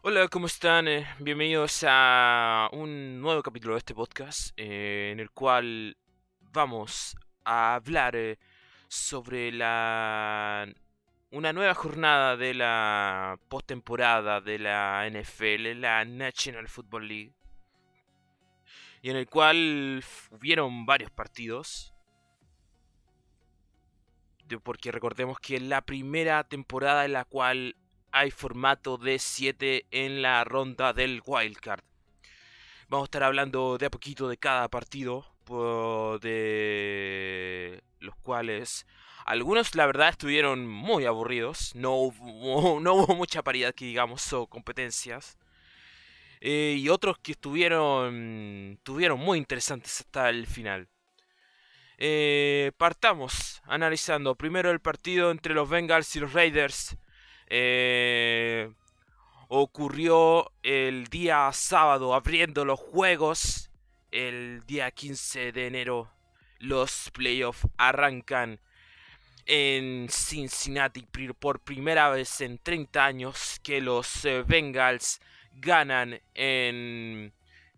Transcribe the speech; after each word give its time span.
Hola, 0.00 0.28
¿cómo 0.28 0.46
están? 0.46 0.86
Eh, 0.86 1.08
bienvenidos 1.18 1.84
a 1.86 2.68
un 2.72 3.20
nuevo 3.20 3.42
capítulo 3.42 3.74
de 3.74 3.78
este 3.78 3.96
podcast 3.96 4.52
eh, 4.56 5.10
en 5.12 5.18
el 5.18 5.32
cual 5.32 5.96
vamos 6.52 7.16
a 7.44 7.74
hablar 7.74 8.14
eh, 8.14 8.38
sobre 8.86 9.50
la 9.50 10.68
una 11.32 11.52
nueva 11.52 11.74
jornada 11.74 12.36
de 12.36 12.54
la 12.54 13.40
postemporada 13.48 14.40
de 14.40 14.60
la 14.60 15.04
NFL, 15.10 15.80
la 15.80 16.04
National 16.04 16.68
Football 16.68 17.08
League, 17.08 17.32
y 19.02 19.10
en 19.10 19.16
el 19.16 19.26
cual 19.26 20.04
hubieron 20.30 20.86
varios 20.86 21.10
partidos. 21.10 21.92
Porque 24.62 24.92
recordemos 24.92 25.40
que 25.40 25.58
la 25.58 25.82
primera 25.82 26.44
temporada 26.44 27.04
en 27.04 27.14
la 27.14 27.24
cual 27.24 27.74
hay 28.12 28.30
formato 28.30 28.96
de 28.96 29.18
7 29.18 29.86
en 29.90 30.22
la 30.22 30.44
ronda 30.44 30.92
del 30.92 31.22
wildcard. 31.24 31.82
Vamos 32.88 33.04
a 33.04 33.08
estar 33.08 33.22
hablando 33.22 33.78
de 33.78 33.86
a 33.86 33.90
poquito 33.90 34.28
de 34.28 34.36
cada 34.36 34.68
partido, 34.68 35.26
de 36.20 37.82
los 38.00 38.16
cuales 38.16 38.86
algunos 39.24 39.74
la 39.74 39.84
verdad 39.86 40.08
estuvieron 40.08 40.66
muy 40.66 41.04
aburridos, 41.04 41.74
no 41.74 41.94
hubo, 41.96 42.80
no 42.80 42.94
hubo 42.94 43.14
mucha 43.14 43.42
paridad 43.42 43.74
que 43.74 43.84
digamos 43.84 44.32
o 44.32 44.46
competencias. 44.46 45.36
Eh, 46.40 46.76
y 46.78 46.88
otros 46.88 47.18
que 47.18 47.32
estuvieron, 47.32 48.74
estuvieron 48.78 49.18
muy 49.20 49.38
interesantes 49.38 50.00
hasta 50.00 50.30
el 50.30 50.46
final. 50.46 50.88
Eh, 51.98 52.70
partamos 52.76 53.60
analizando 53.64 54.36
primero 54.36 54.70
el 54.70 54.80
partido 54.80 55.32
entre 55.32 55.52
los 55.52 55.68
Bengals 55.68 56.14
y 56.16 56.20
los 56.20 56.32
Raiders. 56.32 56.96
Eh, 57.50 58.70
ocurrió 59.48 60.52
el 60.62 61.06
día 61.06 61.50
sábado 61.52 62.14
abriendo 62.14 62.64
los 62.64 62.78
juegos. 62.78 63.70
El 64.10 64.62
día 64.66 64.90
15 64.90 65.52
de 65.52 65.66
enero 65.66 66.10
los 66.58 67.10
playoffs 67.12 67.66
arrancan 67.76 68.60
en 69.46 70.08
Cincinnati 70.10 71.06
por 71.38 71.60
primera 71.60 72.10
vez 72.10 72.40
en 72.40 72.58
30 72.58 73.04
años 73.04 73.60
que 73.62 73.80
los 73.80 74.24
eh, 74.24 74.42
Bengals 74.46 75.20
ganan 75.54 76.20
en, 76.34 77.32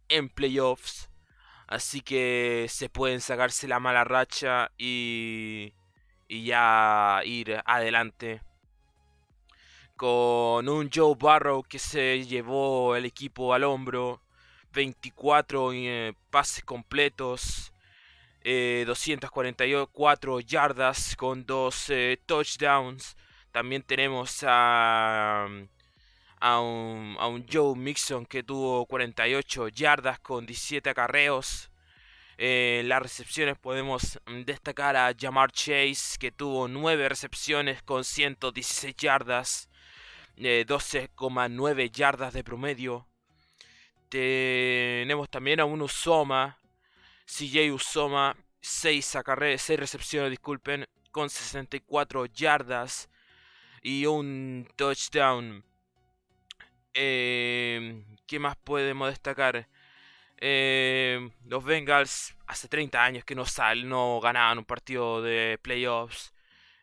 en 0.09 0.29
playoffs. 0.31 1.09
Así 1.69 2.01
que 2.01 2.67
se 2.69 2.89
pueden 2.89 3.21
sacarse 3.21 3.69
la 3.69 3.79
mala 3.79 4.03
racha 4.03 4.73
y, 4.77 5.73
y 6.27 6.45
ya 6.45 7.23
ir 7.25 7.61
adelante 7.65 8.43
con 10.01 10.67
un 10.67 10.89
Joe 10.91 11.15
Barrow 11.15 11.63
que 11.63 11.79
se 11.79 12.25
llevó 12.25 12.97
el 12.97 13.05
equipo 13.05 13.53
al 13.53 13.65
hombro, 13.65 14.23
24 14.73 15.75
eh, 15.75 16.15
pases 16.31 16.65
completos, 16.65 17.71
244 18.43 20.39
eh, 20.39 20.45
yardas 20.47 21.15
con 21.17 21.45
dos 21.45 21.91
eh, 21.91 22.19
touchdowns. 22.25 23.15
También 23.53 23.83
tenemos 23.83 24.43
a, 24.43 25.47
a, 26.41 26.61
un, 26.61 27.47
Joe 27.53 27.77
Mixon 27.77 28.25
que 28.25 28.43
tuvo 28.43 28.87
48 28.87 29.69
yardas 29.69 30.19
con 30.21 30.47
17 30.47 30.89
acarreos. 30.89 31.71
En 32.39 32.89
las 32.89 33.03
recepciones 33.03 33.59
podemos 33.59 34.19
destacar 34.47 34.97
a 34.97 35.13
Jamar 35.15 35.53
Chase 35.53 36.17
que 36.19 36.33
tuvo 36.33 36.69
9 36.69 37.07
recepciones 37.11 37.83
con 37.83 38.03
116 38.03 38.97
yardas. 38.97 39.70
12,9 40.37 41.81
eh, 41.81 41.91
yardas 41.91 42.33
de 42.33 42.45
promedio. 42.45 43.07
Tenemos 44.09 45.31
también 45.31 45.61
a 45.61 45.65
un 45.65 45.83
Usoma, 45.83 46.59
CJ 47.27 47.73
Usoma, 47.73 48.37
6, 48.61 49.19
6 49.59 49.79
recepciones, 49.79 50.31
disculpen, 50.31 50.87
con 51.11 51.31
64 51.31 52.27
yardas 52.27 53.09
y 53.83 54.07
un 54.07 54.69
touchdown. 54.77 55.65
Eh, 56.95 58.05
¿Qué 58.27 58.39
más 58.39 58.57
podemos 58.57 59.11
destacar? 59.11 59.69
Eh, 60.39 61.31
los 61.47 61.65
Bengals 61.65 62.35
hace 62.47 62.67
30 62.69 63.03
años 63.03 63.25
que 63.25 63.35
no 63.35 63.45
salen, 63.45 63.89
no 63.89 64.21
ganaban 64.21 64.59
un 64.59 64.65
partido 64.65 65.23
de 65.23 65.59
playoffs. 65.63 66.33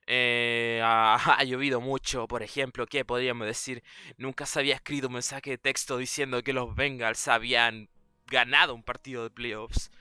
Eh, 0.08 0.82
ha, 0.84 1.44
llovido 1.44 1.82
mucho, 1.82 2.28
por 2.28 2.44
ejemplo, 2.44 2.88
¿qué 2.88 3.06
podríamos 3.06 3.48
decir? 3.48 3.84
Nunca 4.18 4.46
se 4.46 4.60
había 4.60 4.76
escrito 4.76 5.08
un 5.08 5.14
mensaje 5.14 5.52
de 5.52 5.58
texto 5.58 5.98
diciendo 5.98 6.44
que 6.44 6.54
los 6.54 6.76
Bengals 6.76 7.28
habían 7.28 7.90
ganado 8.28 8.74
un 8.74 8.84
partido 8.84 9.24
de 9.24 9.30
playoffs. 9.30 9.92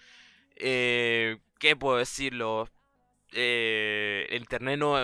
Eh, 0.57 1.39
¿Qué 1.59 1.77
puedo 1.77 1.99
decirlo? 1.99 2.69
Eh, 3.33 4.27
el 4.31 4.49
terreno 4.49 4.97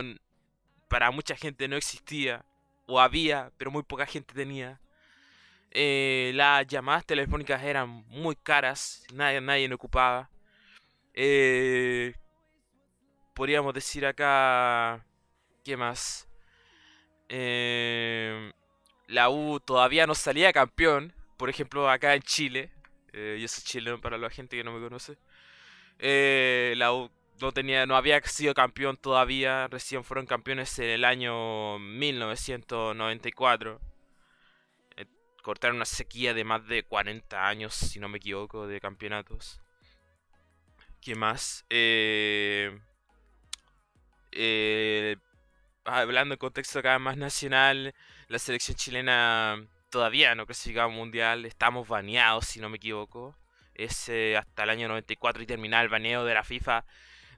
para 0.89 1.11
mucha 1.11 1.37
gente 1.37 1.69
no 1.69 1.77
existía, 1.77 2.45
o 2.87 3.01
había, 3.01 3.53
pero 3.59 3.71
muy 3.71 3.83
poca 3.83 4.07
gente 4.07 4.34
tenía. 4.34 4.81
Eh, 5.71 6.33
las 6.34 6.67
llamadas 6.67 7.07
telefónicas 7.07 7.63
eran 7.63 8.05
muy 8.09 8.37
caras, 8.37 9.07
nadie, 9.15 9.41
nadie 9.41 9.73
ocupaba. 9.73 10.29
Eh, 11.15 12.15
podríamos 13.34 13.75
decir 13.75 14.06
acá... 14.06 15.04
¿Qué 15.65 15.76
más? 15.76 16.28
Eh, 17.28 18.53
la 19.06 19.31
U 19.31 19.60
todavía 19.60 20.06
no 20.06 20.15
salía 20.15 20.53
campeón. 20.53 21.12
Por 21.37 21.50
ejemplo, 21.50 21.88
acá 21.88 22.15
en 22.15 22.22
Chile. 22.22 22.71
Eh, 23.12 23.38
yo 23.41 23.48
soy 23.48 23.65
chileno 23.65 24.00
para 24.00 24.19
la 24.19 24.31
gente 24.31 24.56
que 24.56 24.65
no 24.65 24.72
me 24.72 24.81
conoce. 24.81 25.16
Eh, 25.98 26.75
la 26.76 26.92
U 26.92 27.10
no, 27.41 27.53
tenía, 27.53 27.87
no 27.87 27.97
había 27.97 28.21
sido 28.22 28.54
campeón 28.54 28.97
todavía. 28.97 29.69
Recién 29.69 30.04
fueron 30.04 30.26
campeones 30.26 30.78
en 30.78 30.91
el 30.91 31.04
año 31.04 31.78
1994. 31.78 33.81
cortaron 35.42 35.76
una 35.76 35.84
sequía 35.84 36.34
de 36.34 36.44
más 36.44 36.66
de 36.66 36.82
40 36.84 37.48
años, 37.48 37.75
si 37.75 37.98
no 38.00 38.09
me 38.09 38.19
equivoco, 38.19 38.66
de 38.66 38.81
campeonatos. 38.81 39.60
¿Qué 41.00 41.15
más? 41.15 41.65
Eh 41.71 42.78
eh, 44.32 45.16
hablando 45.84 46.34
en 46.34 46.38
contexto 46.38 46.78
acá 46.78 46.98
más 46.98 47.16
nacional, 47.16 47.94
la 48.28 48.38
selección 48.38 48.76
chilena 48.76 49.66
todavía 49.91 50.34
no 50.34 50.47
clasificaba 50.47 50.88
mundial, 50.88 51.44
estamos 51.44 51.87
baneados 51.88 52.47
si 52.47 52.60
no 52.60 52.69
me 52.69 52.76
equivoco. 52.78 53.37
Es 53.75 54.09
eh, 54.09 54.37
hasta 54.37 54.65
el 54.65 54.71
año 54.71 54.88
94 54.88 55.42
y 55.42 55.47
terminar 55.47 55.84
el 55.84 55.91
baneo 55.91 56.25
de 56.25 56.34
la 56.34 56.44
FIFA 56.44 56.84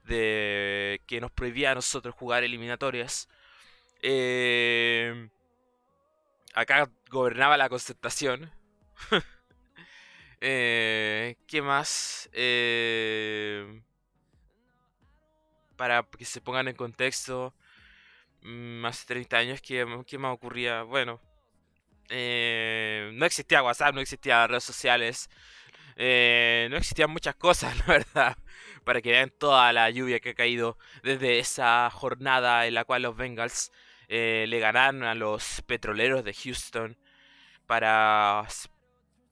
de 0.04 1.00
que 1.06 1.20
nos 1.20 1.30
prohibía 1.32 1.72
a 1.72 1.74
nosotros 1.74 2.14
jugar 2.14 2.44
eliminatorias. 2.44 3.28
Eh, 4.02 5.28
acá 6.54 6.90
gobernaba 7.10 7.56
la 7.56 7.68
concertación. 7.68 8.52
¿Qué 10.40 11.62
más? 11.62 12.28
Eh, 12.32 13.82
para 15.76 16.02
que 16.04 16.24
se 16.24 16.40
pongan 16.40 16.68
en 16.68 16.76
contexto, 16.76 17.54
mm, 18.42 18.84
hace 18.86 19.06
30 19.06 19.36
años, 19.38 19.60
¿qué, 19.62 19.86
qué 20.06 20.18
más 20.18 20.34
ocurría? 20.34 20.82
Bueno, 20.82 21.20
eh, 22.10 23.10
no 23.14 23.26
existía 23.26 23.62
WhatsApp, 23.62 23.94
no 23.94 24.00
existía 24.00 24.46
redes 24.46 24.64
sociales, 24.64 25.30
eh, 25.96 26.68
no 26.70 26.76
existían 26.76 27.10
muchas 27.10 27.36
cosas, 27.36 27.76
la 27.86 27.86
verdad, 27.86 28.36
para 28.84 29.00
que 29.02 29.10
vean 29.10 29.30
toda 29.30 29.72
la 29.72 29.90
lluvia 29.90 30.20
que 30.20 30.30
ha 30.30 30.34
caído 30.34 30.78
desde 31.02 31.38
esa 31.38 31.90
jornada 31.90 32.66
en 32.66 32.74
la 32.74 32.84
cual 32.84 33.02
los 33.02 33.16
Bengals 33.16 33.72
eh, 34.08 34.46
le 34.48 34.58
ganaron 34.60 35.04
a 35.04 35.14
los 35.14 35.62
petroleros 35.66 36.24
de 36.24 36.34
Houston 36.34 36.98
para, 37.66 38.46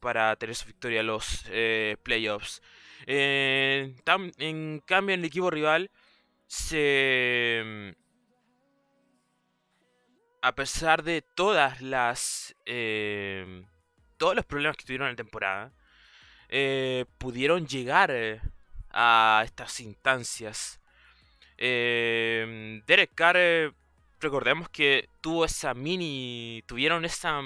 para 0.00 0.36
tener 0.36 0.54
su 0.56 0.66
victoria 0.66 1.00
en 1.00 1.06
los 1.08 1.44
playoffs. 2.02 2.62
en 3.06 3.94
cambio, 4.80 5.14
en 5.14 5.20
el 5.20 5.24
equipo 5.26 5.50
rival 5.50 5.90
se... 6.52 7.62
Mm, 7.64 7.90
a 10.42 10.54
pesar 10.54 11.02
de 11.02 11.22
todas 11.22 11.80
las... 11.80 12.54
Eh, 12.66 13.64
todos 14.18 14.36
los 14.36 14.44
problemas 14.44 14.76
que 14.76 14.84
tuvieron 14.84 15.08
en 15.08 15.14
la 15.14 15.16
temporada, 15.16 15.72
eh, 16.48 17.06
pudieron 17.18 17.66
llegar 17.66 18.10
eh, 18.12 18.40
a 18.90 19.42
estas 19.44 19.80
instancias. 19.80 20.78
Derek 21.56 23.14
Carr, 23.14 23.74
recordemos 24.20 24.68
que 24.68 25.08
tuvo 25.22 25.46
esa 25.46 25.72
mini... 25.72 26.62
Tuvieron 26.66 27.06
esa 27.06 27.40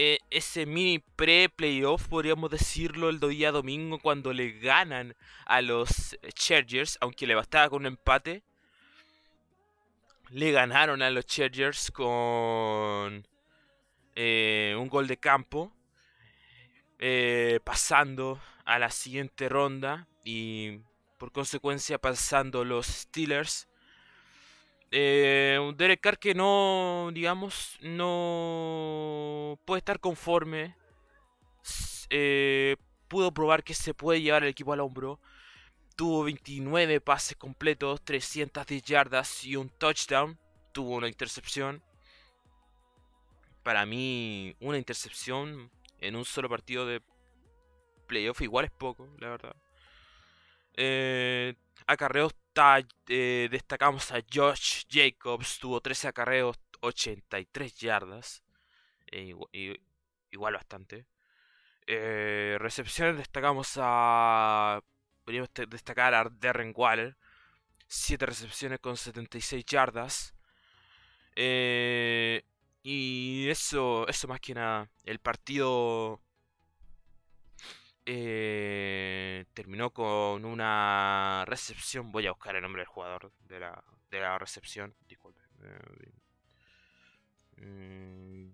eh, 0.00 0.20
ese 0.30 0.64
mini 0.64 1.00
pre-playoff, 1.00 2.06
podríamos 2.06 2.52
decirlo, 2.52 3.08
el 3.08 3.18
día 3.18 3.50
domingo 3.50 3.98
cuando 3.98 4.32
le 4.32 4.52
ganan 4.60 5.16
a 5.44 5.60
los 5.60 6.16
Chargers, 6.34 6.98
aunque 7.00 7.26
le 7.26 7.34
bastaba 7.34 7.68
con 7.68 7.80
un 7.80 7.86
empate. 7.86 8.44
Le 10.30 10.52
ganaron 10.52 11.02
a 11.02 11.10
los 11.10 11.26
Chargers 11.26 11.90
con... 11.90 13.26
Eh, 14.14 14.76
un 14.78 14.88
gol 14.88 15.08
de 15.08 15.16
campo, 15.16 15.72
eh, 17.00 17.58
pasando 17.64 18.40
a 18.64 18.78
la 18.78 18.92
siguiente 18.92 19.48
ronda 19.48 20.06
y 20.22 20.78
por 21.18 21.32
consecuencia 21.32 21.98
pasando 21.98 22.64
los 22.64 22.86
Steelers. 22.86 23.66
Eh, 24.90 25.58
un 25.60 25.76
Derek 25.76 26.00
Carr 26.00 26.18
que 26.18 26.34
no, 26.34 27.10
digamos, 27.12 27.76
no 27.82 29.58
puede 29.64 29.78
estar 29.78 30.00
conforme. 30.00 30.76
Eh, 32.10 32.76
pudo 33.08 33.32
probar 33.32 33.62
que 33.64 33.74
se 33.74 33.92
puede 33.92 34.22
llevar 34.22 34.44
el 34.44 34.50
equipo 34.50 34.72
al 34.72 34.80
hombro. 34.80 35.20
Tuvo 35.96 36.24
29 36.24 37.00
pases 37.00 37.36
completos, 37.36 38.02
310 38.04 38.82
yardas 38.82 39.44
y 39.44 39.56
un 39.56 39.68
touchdown. 39.68 40.38
Tuvo 40.72 40.96
una 40.96 41.08
intercepción. 41.08 41.82
Para 43.62 43.84
mí, 43.84 44.56
una 44.60 44.78
intercepción 44.78 45.70
en 46.00 46.16
un 46.16 46.24
solo 46.24 46.48
partido 46.48 46.86
de 46.86 47.02
playoff 48.06 48.40
igual 48.40 48.66
es 48.66 48.70
poco, 48.70 49.08
la 49.18 49.28
verdad. 49.28 49.56
Eh, 50.76 51.54
acarreos 51.86 52.32
eh, 53.08 53.48
destacamos 53.50 54.10
a 54.12 54.22
Josh 54.32 54.84
Jacobs, 54.88 55.58
tuvo 55.58 55.80
13 55.80 56.08
acarreos, 56.08 56.58
83 56.80 57.74
yardas. 57.74 58.42
Eh, 59.10 59.34
igual 60.30 60.54
bastante. 60.54 61.06
Eh, 61.86 62.56
recepciones 62.60 63.16
destacamos 63.16 63.72
a. 63.76 64.82
Podríamos 65.24 65.50
destacar 65.68 66.14
a 66.14 66.24
Darren 66.30 66.72
Waller. 66.76 67.16
7 67.88 68.26
recepciones 68.26 68.80
con 68.80 68.96
76 68.96 69.64
yardas. 69.64 70.34
Eh, 71.36 72.44
y 72.82 73.48
eso, 73.48 74.06
eso 74.08 74.28
más 74.28 74.40
que 74.40 74.54
nada. 74.54 74.90
El 75.04 75.18
partido 75.20 76.20
eh, 78.10 79.44
terminó 79.52 79.90
con 79.90 80.46
una 80.46 81.44
recepción. 81.46 82.10
Voy 82.10 82.26
a 82.26 82.32
buscar 82.32 82.56
el 82.56 82.62
nombre 82.62 82.80
del 82.80 82.88
jugador 82.88 83.30
de 83.40 83.60
la, 83.60 84.38
recepción. 84.38 84.94
Disculpe. 85.06 85.42
Mm, 87.58 88.50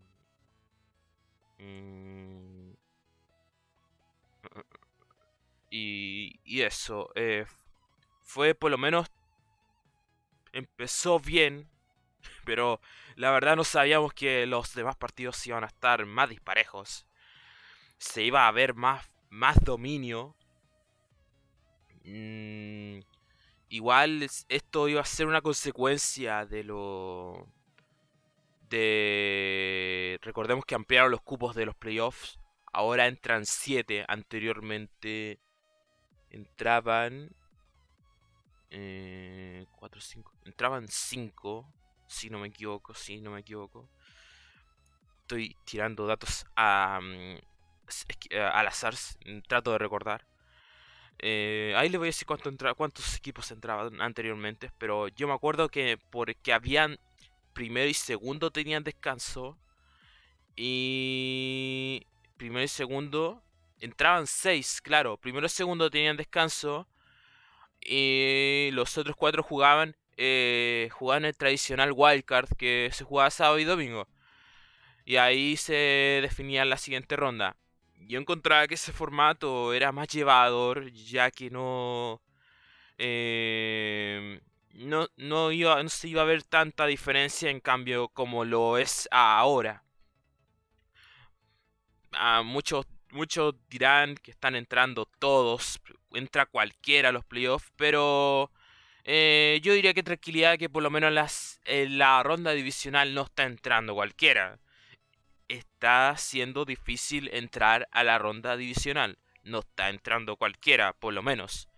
mm, 1.58 2.74
y, 5.70 6.40
y 6.42 6.62
eso. 6.62 7.12
Eh, 7.14 7.46
fue 8.22 8.56
por 8.56 8.72
lo 8.72 8.78
menos. 8.78 9.06
Empezó 10.52 11.20
bien. 11.20 11.70
Pero 12.44 12.80
la 13.14 13.30
verdad 13.30 13.54
no 13.54 13.62
sabíamos 13.62 14.12
que 14.14 14.46
los 14.46 14.74
demás 14.74 14.96
partidos 14.96 15.46
iban 15.46 15.62
a 15.62 15.68
estar 15.68 16.04
más 16.06 16.28
disparejos. 16.28 17.06
Se 17.98 18.24
iba 18.24 18.48
a 18.48 18.50
ver 18.50 18.74
más 18.74 19.13
más 19.34 19.62
dominio. 19.62 20.36
Mm, 22.04 23.00
igual 23.68 24.22
esto 24.48 24.88
iba 24.88 25.00
a 25.00 25.04
ser 25.04 25.26
una 25.26 25.42
consecuencia 25.42 26.46
de 26.46 26.64
lo... 26.64 27.48
De... 28.70 30.18
Recordemos 30.22 30.64
que 30.64 30.74
ampliaron 30.74 31.10
los 31.10 31.20
cupos 31.20 31.54
de 31.54 31.66
los 31.66 31.74
playoffs. 31.74 32.38
Ahora 32.72 33.06
entran 33.06 33.44
7. 33.44 34.04
Anteriormente 34.08 35.40
entraban... 36.30 37.30
4, 38.70 38.78
eh, 38.80 39.66
5. 39.98 40.32
Entraban 40.44 40.86
5. 40.88 41.72
Si 42.06 42.30
no 42.30 42.38
me 42.38 42.48
equivoco, 42.48 42.94
si 42.94 43.20
no 43.20 43.32
me 43.32 43.40
equivoco. 43.40 43.88
Estoy 45.22 45.56
tirando 45.64 46.06
datos 46.06 46.46
a... 46.54 47.00
Eh, 48.30 48.40
al 48.40 48.66
azar, 48.66 48.94
mm, 49.26 49.40
trato 49.46 49.72
de 49.72 49.78
recordar. 49.78 50.26
Eh, 51.18 51.74
ahí 51.76 51.88
les 51.88 51.98
voy 51.98 52.06
a 52.08 52.10
decir 52.10 52.26
cuántos 52.26 53.16
equipos 53.16 53.50
entraban 53.50 54.00
anteriormente, 54.02 54.70
pero 54.78 55.08
yo 55.08 55.28
me 55.28 55.34
acuerdo 55.34 55.68
que 55.68 55.98
porque 56.10 56.52
habían 56.52 56.98
primero 57.52 57.88
y 57.88 57.94
segundo 57.94 58.50
tenían 58.50 58.84
descanso 58.84 59.58
y 60.56 62.06
primero 62.36 62.64
y 62.64 62.68
segundo 62.68 63.42
entraban 63.80 64.26
seis, 64.26 64.80
claro, 64.82 65.16
primero 65.18 65.46
y 65.46 65.50
segundo 65.50 65.90
tenían 65.90 66.16
descanso 66.16 66.88
y 67.80 68.70
los 68.72 68.96
otros 68.98 69.16
cuatro 69.16 69.42
jugaban 69.42 69.96
eh, 70.16 70.88
jugaban 70.92 71.24
el 71.24 71.36
tradicional 71.36 71.92
wildcard 71.94 72.48
que 72.56 72.90
se 72.92 73.04
jugaba 73.04 73.30
sábado 73.30 73.58
y 73.58 73.64
domingo 73.64 74.08
y 75.04 75.16
ahí 75.16 75.56
se 75.56 76.20
definía 76.22 76.64
la 76.64 76.78
siguiente 76.78 77.16
ronda 77.16 77.56
yo 78.06 78.20
encontraba 78.20 78.66
que 78.66 78.74
ese 78.74 78.92
formato 78.92 79.72
era 79.72 79.92
más 79.92 80.08
llevador, 80.08 80.90
ya 80.92 81.30
que 81.30 81.50
no, 81.50 82.22
eh, 82.98 84.40
no, 84.74 85.08
no, 85.16 85.52
iba, 85.52 85.82
no 85.82 85.88
se 85.88 86.08
iba 86.08 86.22
a 86.22 86.24
ver 86.24 86.42
tanta 86.42 86.86
diferencia 86.86 87.50
en 87.50 87.60
cambio 87.60 88.08
como 88.08 88.44
lo 88.44 88.78
es 88.78 89.08
ahora. 89.10 89.84
A 92.12 92.42
muchos, 92.42 92.86
muchos 93.10 93.54
dirán 93.68 94.14
que 94.16 94.30
están 94.30 94.54
entrando 94.54 95.06
todos, 95.18 95.80
entra 96.12 96.46
cualquiera 96.46 97.08
a 97.10 97.12
los 97.12 97.24
playoffs, 97.24 97.72
pero 97.76 98.50
eh, 99.04 99.60
yo 99.62 99.74
diría 99.74 99.94
que 99.94 100.02
tranquilidad 100.02 100.58
que 100.58 100.70
por 100.70 100.82
lo 100.82 100.90
menos 100.90 101.12
las, 101.12 101.60
en 101.64 101.98
la 101.98 102.22
ronda 102.22 102.52
divisional 102.52 103.14
no 103.14 103.22
está 103.22 103.44
entrando 103.44 103.94
cualquiera 103.94 104.58
está 105.48 106.16
siendo 106.16 106.64
difícil 106.64 107.30
entrar 107.32 107.88
a 107.92 108.04
la 108.04 108.18
ronda 108.18 108.56
divisional. 108.56 109.18
No 109.42 109.60
está 109.60 109.90
entrando 109.90 110.36
cualquiera, 110.36 110.92
por 110.92 111.12
lo 111.12 111.22
menos. 111.22 111.68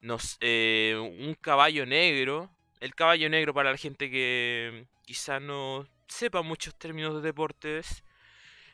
Nos, 0.00 0.36
eh, 0.40 0.96
un 0.98 1.34
caballo 1.34 1.86
negro. 1.86 2.50
El 2.80 2.94
caballo 2.94 3.28
negro 3.30 3.54
para 3.54 3.70
la 3.70 3.76
gente 3.78 4.10
que 4.10 4.86
quizá 5.04 5.40
no 5.40 5.86
sepa 6.08 6.42
muchos 6.42 6.74
términos 6.74 7.14
de 7.14 7.22
deportes. 7.22 8.04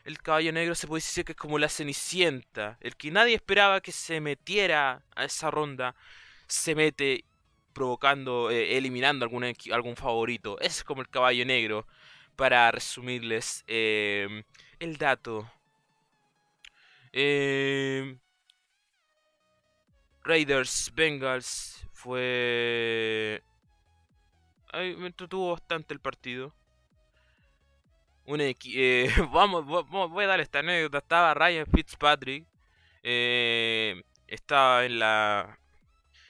El 0.03 0.17
caballo 0.19 0.51
negro 0.51 0.75
se 0.75 0.87
puede 0.87 0.99
decir 1.01 1.25
que 1.25 1.31
es 1.33 1.37
como 1.37 1.59
la 1.59 1.69
cenicienta. 1.69 2.77
El 2.81 2.95
que 2.95 3.11
nadie 3.11 3.35
esperaba 3.35 3.81
que 3.81 3.91
se 3.91 4.19
metiera 4.19 5.03
a 5.15 5.25
esa 5.25 5.51
ronda. 5.51 5.95
Se 6.47 6.75
mete 6.75 7.23
provocando, 7.73 8.51
eh, 8.51 8.77
eliminando 8.77 9.25
algún, 9.25 9.45
algún 9.71 9.95
favorito. 9.95 10.59
Es 10.59 10.83
como 10.83 11.01
el 11.01 11.09
caballo 11.09 11.45
negro 11.45 11.87
para 12.41 12.71
resumirles 12.71 13.63
em, 13.67 14.43
el 14.79 14.97
dato. 14.97 15.47
Em, 17.13 18.17
Raiders 20.23 20.91
Bengals 20.95 21.85
fue... 21.93 23.43
Ay, 24.73 24.95
me 24.95 25.05
entretuvo 25.05 25.51
bastante 25.51 25.93
el 25.93 25.99
partido. 25.99 26.51
Eh, 28.25 29.07
vamos, 29.31 29.63
voy 29.67 30.23
a 30.23 30.27
dar 30.27 30.39
esta 30.39 30.59
anécdota. 30.59 30.97
Estaba 30.97 31.35
Ryan 31.35 31.67
Fitzpatrick. 31.67 32.47
Eh, 33.03 34.01
estaba 34.25 34.83
en 34.85 34.97
la... 34.97 35.59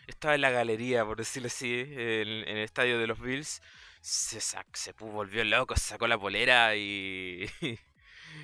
Estaba 0.08 0.36
en 0.36 0.42
la 0.42 0.50
galería, 0.50 1.06
por 1.06 1.16
decirlo 1.16 1.48
así, 1.48 1.74
en 1.74 2.28
el 2.50 2.58
estadio 2.58 3.00
de 3.00 3.08
los 3.08 3.22
Bills 3.22 3.62
se, 4.02 4.42
se 4.42 4.94
volvió 4.94 5.44
loco, 5.44 5.76
sacó 5.76 6.08
la 6.08 6.18
polera 6.18 6.76
y. 6.76 7.50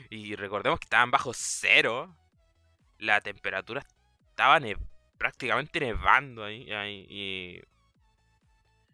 y 0.10 0.36
recordemos 0.36 0.80
que 0.80 0.86
estaban 0.86 1.12
bajo 1.12 1.32
cero. 1.34 2.16
La 3.00 3.22
temperatura 3.22 3.84
estaba 4.30 4.60
prácticamente 5.18 5.80
nevando 5.80 6.44
ahí. 6.44 6.68
y, 7.10 7.62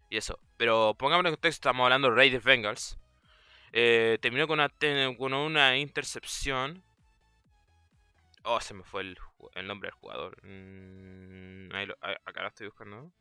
y 0.09 0.17
eso. 0.17 0.39
Pero 0.57 0.95
pongámonos 0.97 1.29
en 1.29 1.35
contexto, 1.35 1.69
estamos 1.69 1.83
hablando 1.83 2.09
de 2.09 2.15
Raiders 2.15 2.43
Bengals. 2.43 2.97
Eh, 3.73 4.19
terminó 4.21 4.47
con 4.47 4.59
una, 4.59 4.69
con 5.17 5.33
una 5.33 5.77
intercepción. 5.77 6.83
Oh, 8.43 8.61
se 8.61 8.73
me 8.73 8.83
fue 8.83 9.01
el, 9.01 9.17
el 9.55 9.67
nombre 9.67 9.87
del 9.87 9.95
jugador. 9.95 10.37
Mm, 10.45 11.71
acá 12.25 12.41
lo 12.41 12.47
estoy 12.47 12.67
buscando. 12.67 13.11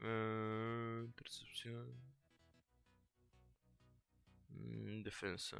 Uh, 0.00 1.04
intercepción. 1.04 2.13
Mm, 4.58 5.02
defensa. 5.02 5.58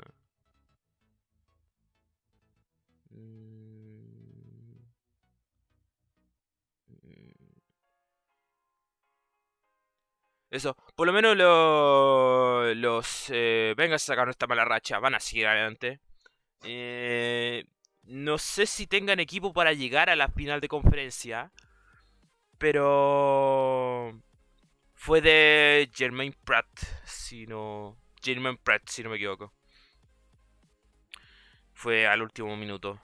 Mm. 3.12 3.74
Eso, 10.50 10.76
por 10.94 11.06
lo 11.06 11.12
menos 11.12 11.36
los 11.36 13.26
eh, 13.30 13.74
a 13.76 13.98
sacar 13.98 14.28
esta 14.28 14.46
mala 14.46 14.64
racha, 14.64 15.00
van 15.00 15.14
a 15.16 15.20
seguir 15.20 15.48
adelante. 15.48 16.00
Eh, 16.62 17.64
no 18.04 18.38
sé 18.38 18.66
si 18.66 18.86
tengan 18.86 19.20
equipo 19.20 19.52
para 19.52 19.72
llegar 19.72 20.10
a 20.10 20.16
la 20.16 20.28
final 20.28 20.60
de 20.60 20.68
conferencia, 20.68 21.52
pero 22.58 24.20
fue 24.94 25.20
de 25.20 25.90
Jermaine 25.92 26.36
Pratt, 26.44 26.68
si 27.04 27.46
no, 27.46 27.98
Jermaine 28.24 28.58
Pratt, 28.58 28.88
si 28.88 29.02
no 29.02 29.10
me 29.10 29.16
equivoco. 29.16 29.52
fue 31.74 32.06
al 32.06 32.22
último 32.22 32.56
minuto. 32.56 33.00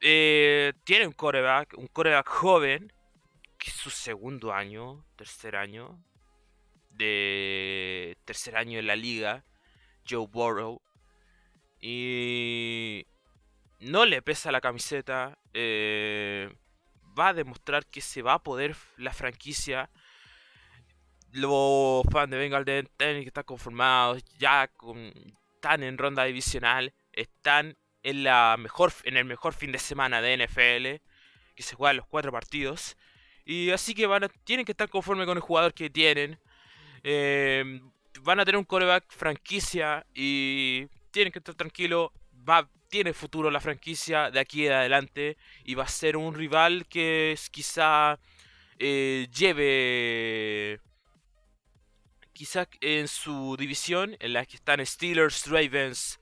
Eh, 0.00 0.74
tiene 0.84 1.06
un 1.06 1.12
coreback, 1.12 1.74
un 1.78 1.86
coreback 1.86 2.28
joven, 2.28 2.92
que 3.58 3.70
es 3.70 3.76
su 3.76 3.90
segundo 3.90 4.52
año, 4.52 5.06
tercer 5.16 5.56
año, 5.56 5.98
de 6.90 8.18
tercer 8.24 8.56
año 8.56 8.78
en 8.78 8.86
la 8.86 8.96
liga, 8.96 9.44
Joe 10.08 10.26
Burrow. 10.26 10.82
Y 11.80 13.06
no 13.80 14.04
le 14.04 14.22
pesa 14.22 14.52
la 14.52 14.60
camiseta. 14.60 15.38
Eh, 15.54 16.54
va 17.18 17.28
a 17.28 17.34
demostrar 17.34 17.86
que 17.86 18.00
se 18.00 18.22
va 18.22 18.34
a 18.34 18.42
poder 18.42 18.76
la 18.96 19.12
franquicia. 19.12 19.90
Los 21.36 22.02
fans 22.10 22.30
de 22.30 22.38
Bengal 22.38 22.64
tienen 22.64 22.86
que 22.96 23.28
estar 23.28 23.44
conformados. 23.44 24.24
Ya 24.38 24.70
están 25.54 25.82
en 25.82 25.98
ronda 25.98 26.24
divisional. 26.24 26.94
Están 27.12 27.76
en, 28.02 28.24
la 28.24 28.56
mejor, 28.58 28.90
en 29.04 29.18
el 29.18 29.26
mejor 29.26 29.52
fin 29.52 29.70
de 29.70 29.78
semana 29.78 30.22
de 30.22 30.38
NFL. 30.38 31.04
Que 31.54 31.62
se 31.62 31.76
juegan 31.76 31.98
los 31.98 32.06
cuatro 32.06 32.32
partidos. 32.32 32.96
Y 33.44 33.70
así 33.70 33.92
que 33.94 34.06
van 34.06 34.24
a, 34.24 34.28
tienen 34.44 34.64
que 34.64 34.72
estar 34.72 34.88
conformes 34.88 35.26
con 35.26 35.36
el 35.36 35.42
jugador 35.42 35.74
que 35.74 35.90
tienen. 35.90 36.38
Eh, 37.02 37.82
van 38.22 38.40
a 38.40 38.44
tener 38.46 38.56
un 38.58 38.64
coreback 38.64 39.04
franquicia 39.12 40.06
y 40.14 40.86
tienen 41.10 41.34
que 41.34 41.40
estar 41.40 41.54
tranquilos. 41.54 42.12
Va, 42.48 42.66
tiene 42.88 43.12
futuro 43.12 43.50
la 43.50 43.60
franquicia 43.60 44.30
de 44.30 44.40
aquí 44.40 44.66
en 44.66 44.72
adelante 44.72 45.36
y 45.64 45.74
va 45.74 45.84
a 45.84 45.88
ser 45.88 46.16
un 46.16 46.34
rival 46.34 46.86
que 46.88 47.38
quizá 47.50 48.18
eh, 48.78 49.28
lleve 49.36 50.80
quizá 52.36 52.68
en 52.82 53.08
su 53.08 53.56
división 53.58 54.14
en 54.20 54.34
la 54.34 54.44
que 54.44 54.56
están 54.56 54.84
Steelers, 54.84 55.46
Ravens, 55.46 56.20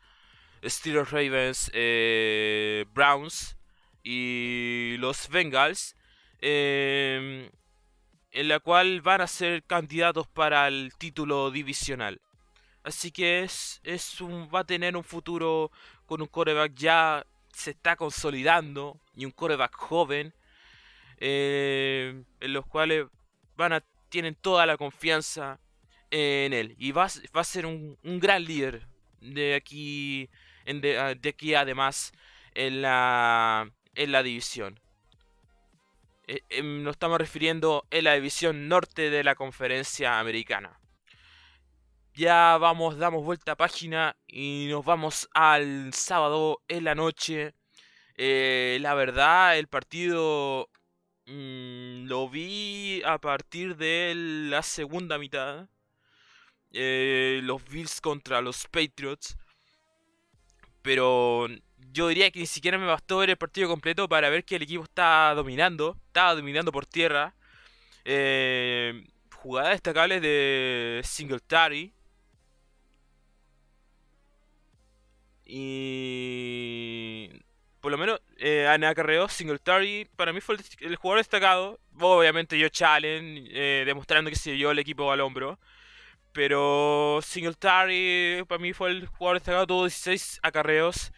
Steelers, 0.64 1.10
Ravens, 1.10 1.70
eh, 1.74 2.84
Browns 2.94 3.56
y 4.04 4.94
los 4.98 5.28
Bengals, 5.28 5.96
em, 6.40 7.50
en 8.30 8.48
la 8.48 8.60
cual 8.60 9.00
van 9.00 9.22
a 9.22 9.26
ser 9.26 9.64
candidatos 9.64 10.28
para 10.28 10.68
el 10.68 10.92
título 10.96 11.50
divisional. 11.50 12.20
Así 12.84 13.10
que 13.10 13.42
es, 13.42 13.80
es 13.82 14.20
un, 14.20 14.48
va 14.54 14.60
a 14.60 14.64
tener 14.64 14.96
un 14.96 15.04
futuro 15.04 15.72
con 16.06 16.22
un 16.22 16.28
coreback 16.28 16.74
ya 16.74 17.26
se 17.52 17.70
está 17.72 17.96
consolidando 17.96 19.00
y 19.16 19.24
un 19.24 19.32
coreback 19.32 19.74
joven 19.74 20.32
eh, 21.18 22.22
en 22.40 22.52
los 22.52 22.66
cuales 22.66 23.06
van 23.56 23.72
a 23.72 23.82
tienen 24.10 24.36
toda 24.36 24.64
la 24.64 24.76
confianza 24.76 25.58
en 26.14 26.52
él 26.52 26.74
y 26.78 26.92
va, 26.92 27.08
va 27.36 27.40
a 27.40 27.44
ser 27.44 27.66
un, 27.66 27.98
gran 28.02 28.44
líder 28.44 28.86
de 29.20 29.54
aquí 29.54 30.30
ah, 30.66 31.14
de, 31.14 31.28
aquí 31.28 31.54
además 31.54 32.12
en 32.54 32.82
la 32.82 33.68
en 33.94 34.12
la 34.12 34.22
división 34.22 34.80
eh, 36.26 36.40
em, 36.50 36.82
nos 36.82 36.92
estamos 36.92 37.18
refiriendo 37.18 37.86
en 37.90 38.04
la 38.04 38.14
división 38.14 38.68
norte 38.68 39.10
de 39.10 39.24
la 39.24 39.34
conferencia 39.34 40.20
americana 40.20 40.78
ya 42.14 42.58
vamos, 42.58 42.96
damos 42.96 43.24
vuelta 43.24 43.52
a 43.52 43.56
página 43.56 44.16
y 44.28 44.68
nos 44.70 44.84
vamos 44.84 45.28
al 45.32 45.92
sábado 45.92 46.62
en 46.68 46.84
la 46.84 46.94
noche. 46.94 47.54
Eh, 48.16 48.78
la 48.80 48.94
verdad, 48.94 49.58
el 49.58 49.66
partido 49.66 50.70
mmm, 51.26 52.06
lo 52.06 52.28
vi 52.28 53.02
a 53.04 53.18
partir 53.18 53.76
de 53.76 54.12
la 54.14 54.62
segunda 54.62 55.18
mitad. 55.18 55.68
Eh, 56.74 57.40
los 57.42 57.64
Bills 57.68 58.00
contra 58.00 58.40
los 58.40 58.66
Patriots. 58.66 59.36
Pero 60.82 61.46
yo 61.92 62.08
diría 62.08 62.30
que 62.30 62.40
ni 62.40 62.46
siquiera 62.46 62.78
me 62.78 62.86
bastó 62.86 63.18
ver 63.18 63.30
el 63.30 63.36
partido 63.36 63.68
completo 63.68 64.08
para 64.08 64.28
ver 64.28 64.44
que 64.44 64.56
el 64.56 64.62
equipo 64.62 64.84
estaba 64.84 65.34
dominando. 65.34 65.96
Estaba 66.08 66.34
dominando 66.34 66.72
por 66.72 66.86
tierra. 66.86 67.34
Eh, 68.04 69.06
jugadas 69.32 69.72
destacables 69.72 70.20
de 70.20 71.00
Singletary 71.04 71.94
Y 75.46 77.28
por 77.80 77.92
lo 77.92 77.98
menos 77.98 78.20
eh, 78.38 78.66
Ana 78.66 78.94
Carreo, 78.94 79.28
Singletary, 79.28 80.08
para 80.16 80.32
mí 80.32 80.40
fue 80.40 80.56
el, 80.80 80.96
jugador 80.96 81.20
destacado. 81.20 81.78
Obviamente 82.00 82.58
yo 82.58 82.68
Challenge, 82.68 83.50
eh, 83.52 83.84
demostrando 83.84 84.30
que 84.30 84.36
se 84.36 84.52
dio 84.52 84.70
el 84.70 84.78
equipo 84.78 85.12
al 85.12 85.20
hombro. 85.20 85.58
Pero 86.34 87.20
Singletary 87.22 88.44
para 88.46 88.60
mí 88.60 88.74
fue 88.74 88.90
el 88.90 89.06
jugador 89.06 89.38
destacado, 89.38 89.66
tuvo 89.66 89.84
16 89.84 90.40
acarreos, 90.42 91.12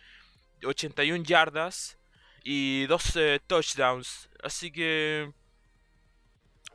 81 0.65 1.25
yardas 1.25 1.99
y 2.45 2.87
12 2.87 3.41
touchdowns. 3.49 4.31
Así 4.43 4.71
que 4.71 5.33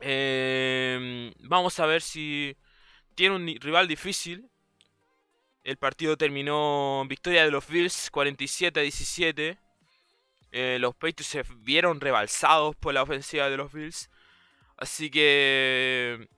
eh, 0.00 1.32
vamos 1.38 1.80
a 1.80 1.86
ver 1.86 2.02
si 2.02 2.56
tiene 3.14 3.36
un 3.36 3.46
rival 3.60 3.88
difícil 3.88 4.52
el 5.64 5.76
partido 5.76 6.16
terminó 6.16 7.04
victoria 7.08 7.44
de 7.44 7.50
los 7.52 7.66
Bills 7.68 8.10
47 8.10 8.80
a 8.80 8.82
17. 8.82 9.58
Eh, 10.50 10.78
los 10.80 10.94
Patriots 10.94 11.26
se 11.26 11.44
vieron 11.58 12.00
rebalsados 12.00 12.74
por 12.76 12.94
la 12.94 13.02
ofensiva 13.02 13.48
de 13.48 13.56
los 13.56 13.72
Bills. 13.72 14.10
Así 14.76 15.08
que 15.08 16.28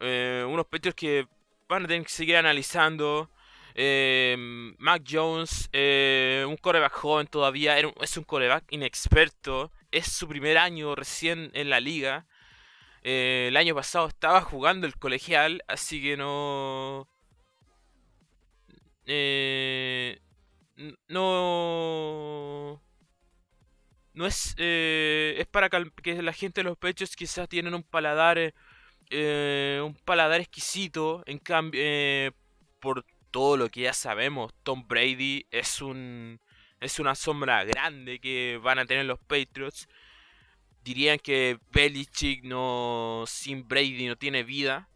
eh, 0.00 0.44
unos 0.48 0.66
Patriots 0.66 0.96
que 0.96 1.28
van 1.72 1.84
a 1.84 1.88
tener 1.88 2.04
que 2.04 2.12
seguir 2.12 2.36
analizando. 2.36 3.30
Eh, 3.74 4.36
Mac 4.78 5.02
Jones, 5.08 5.70
un 6.46 6.56
coreback 6.56 6.92
joven 6.92 7.26
todavía, 7.26 7.78
es 7.78 8.16
un 8.16 8.24
coreback 8.24 8.64
inexperto. 8.70 9.72
Es 9.90 10.06
su 10.06 10.28
primer 10.28 10.58
año 10.58 10.94
recién 10.94 11.50
en 11.54 11.70
la 11.70 11.80
liga. 11.80 12.26
el 13.02 13.56
año 13.56 13.74
pasado 13.74 14.08
estaba 14.08 14.40
jugando 14.42 14.86
el 14.86 14.96
colegial, 14.96 15.62
así 15.68 16.02
que 16.02 16.16
no 16.16 17.08
eh, 19.06 20.20
no 21.08 22.80
no 24.14 24.26
es 24.26 24.54
eh, 24.58 25.36
es 25.38 25.46
para 25.46 25.68
que 25.70 26.22
la 26.22 26.32
gente 26.32 26.60
de 26.60 26.64
los 26.64 26.78
pechos 26.78 27.16
quizás 27.16 27.48
tienen 27.48 27.74
un 27.74 27.82
paladar 27.82 28.54
eh, 29.10 29.80
un 29.84 29.94
paladar 29.94 30.40
exquisito 30.40 31.22
en 31.26 31.38
cambio 31.38 31.80
eh, 31.82 32.32
por 32.80 33.04
todo 33.30 33.56
lo 33.56 33.68
que 33.68 33.82
ya 33.82 33.92
sabemos 33.92 34.52
Tom 34.62 34.86
Brady 34.86 35.46
es 35.50 35.80
un 35.80 36.40
es 36.80 36.98
una 36.98 37.14
sombra 37.14 37.64
grande 37.64 38.18
que 38.18 38.60
van 38.62 38.78
a 38.78 38.86
tener 38.86 39.04
los 39.04 39.18
Patriots 39.20 39.88
dirían 40.82 41.18
que 41.18 41.58
Belichick 41.70 42.44
no 42.44 43.24
sin 43.26 43.66
Brady 43.68 44.06
no 44.06 44.16
tiene 44.16 44.42
vida 44.42 44.88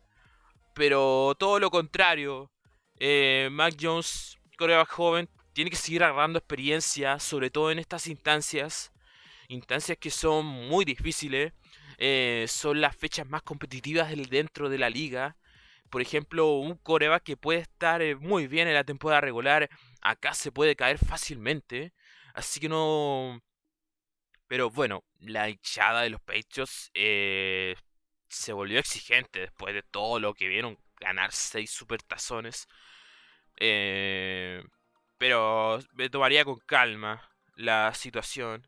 pero 0.75 1.34
todo 1.38 1.58
lo 1.58 1.70
contrario 1.70 2.50
eh, 2.98 3.48
Mac 3.52 3.76
Jones, 3.78 4.38
coreback 4.56 4.88
joven, 4.88 5.28
tiene 5.52 5.70
que 5.70 5.76
seguir 5.76 6.02
agarrando 6.02 6.38
experiencia, 6.38 7.18
sobre 7.18 7.50
todo 7.50 7.70
en 7.70 7.78
estas 7.78 8.06
instancias. 8.06 8.92
Instancias 9.48 9.98
que 9.98 10.10
son 10.10 10.44
muy 10.46 10.84
difíciles. 10.84 11.52
Eh, 11.98 12.46
son 12.48 12.80
las 12.80 12.96
fechas 12.96 13.28
más 13.28 13.42
competitivas 13.42 14.12
dentro 14.30 14.68
de 14.68 14.78
la 14.78 14.90
liga. 14.90 15.36
Por 15.90 16.02
ejemplo, 16.02 16.54
un 16.54 16.76
coreback 16.76 17.22
que 17.22 17.36
puede 17.36 17.60
estar 17.60 18.02
eh, 18.02 18.16
muy 18.16 18.46
bien 18.48 18.68
en 18.68 18.74
la 18.74 18.84
temporada 18.84 19.20
regular, 19.20 19.68
acá 20.02 20.34
se 20.34 20.52
puede 20.52 20.76
caer 20.76 20.98
fácilmente. 20.98 21.92
Así 22.34 22.60
que 22.60 22.68
no... 22.68 23.40
Pero 24.48 24.70
bueno, 24.70 25.04
la 25.20 25.48
hinchada 25.48 26.02
de 26.02 26.10
los 26.10 26.20
pechos 26.20 26.90
se 28.28 28.52
volvió 28.52 28.78
exigente 28.78 29.40
después 29.40 29.74
de 29.74 29.82
todo 29.82 30.20
lo 30.20 30.34
que 30.34 30.48
vieron 30.48 30.78
ganar 31.00 31.32
6 31.32 31.70
supertazones. 31.70 32.68
Eh, 33.58 34.62
pero 35.18 35.80
me 35.94 36.10
tomaría 36.10 36.44
con 36.44 36.58
calma 36.60 37.22
la 37.56 37.92
situación. 37.94 38.66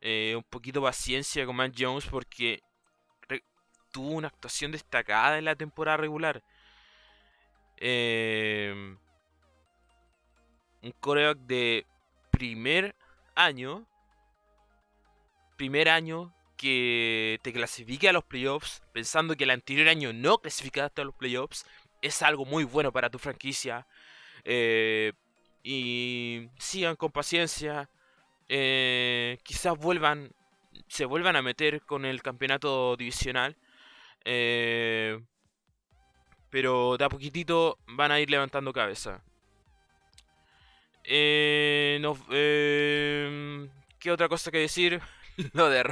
Eh, 0.00 0.34
un 0.36 0.42
poquito 0.44 0.82
paciencia 0.82 1.44
con 1.44 1.56
Matt 1.56 1.74
Jones 1.78 2.06
porque 2.06 2.62
tuvo 3.90 4.12
una 4.12 4.28
actuación 4.28 4.72
destacada 4.72 5.38
en 5.38 5.44
la 5.44 5.56
temporada 5.56 5.96
regular. 5.96 6.42
Eh, 7.76 8.96
un 10.82 10.92
coreback 11.00 11.38
de 11.38 11.86
primer 12.30 12.94
año. 13.34 13.86
Primer 15.56 15.88
año 15.88 16.34
que 16.56 17.38
te 17.42 17.52
clasifique 17.52 18.08
a 18.08 18.12
los 18.12 18.24
playoffs 18.24 18.82
pensando 18.92 19.36
que 19.36 19.44
el 19.44 19.50
anterior 19.50 19.88
año 19.88 20.12
no 20.12 20.38
clasificaste 20.38 21.00
a 21.00 21.04
los 21.04 21.14
playoffs 21.14 21.64
es 22.02 22.22
algo 22.22 22.44
muy 22.44 22.64
bueno 22.64 22.92
para 22.92 23.10
tu 23.10 23.18
franquicia. 23.18 23.86
Eh, 24.44 25.12
y 25.62 26.48
sigan 26.58 26.96
con 26.96 27.10
paciencia. 27.12 27.90
Eh, 28.52 29.38
quizás 29.44 29.78
vuelvan, 29.78 30.32
se 30.88 31.04
vuelvan 31.04 31.36
a 31.36 31.42
meter 31.42 31.82
con 31.82 32.04
el 32.04 32.20
campeonato 32.20 32.96
divisional. 32.96 33.56
Eh, 34.24 35.20
pero 36.50 36.96
de 36.98 37.04
a 37.04 37.08
poquitito 37.08 37.78
van 37.86 38.10
a 38.10 38.18
ir 38.18 38.28
levantando 38.28 38.72
cabeza. 38.72 39.22
Eh, 41.04 42.02
eh, 42.32 43.68
¿Qué 44.00 44.10
otra 44.10 44.28
cosa 44.28 44.50
que 44.50 44.58
decir? 44.58 45.00
Lo 45.52 45.70
de 45.70 45.84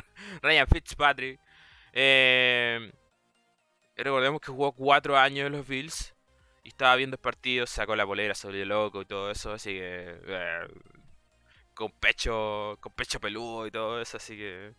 Ryan 0.43 0.67
Fitzpatrick. 0.67 1.39
Recordemos 3.97 4.41
que 4.41 4.51
jugó 4.51 4.73
cuatro 4.73 5.17
años 5.17 5.47
en 5.47 5.53
los 5.53 5.67
Bills. 5.67 6.13
Y 6.65 6.71
estaba 6.71 6.97
viendo 6.97 7.15
el 7.15 7.21
partido, 7.21 7.67
sacó 7.67 7.95
la 7.95 8.05
polera, 8.05 8.35
se 8.35 8.49
volvió 8.49 8.67
loco 8.67 9.03
y 9.03 9.05
todo 9.05 9.31
eso. 9.31 9.53
Así 9.53 9.75
que... 9.75 10.19
Con 11.79 11.93
pecho 11.93 12.77
con 12.81 12.93
pecho 12.93 13.21
peludo 13.21 13.67
y 13.67 13.71
todo 13.71 14.01
eso. 14.01 14.17
Así 14.17 14.37
que... 14.37 14.75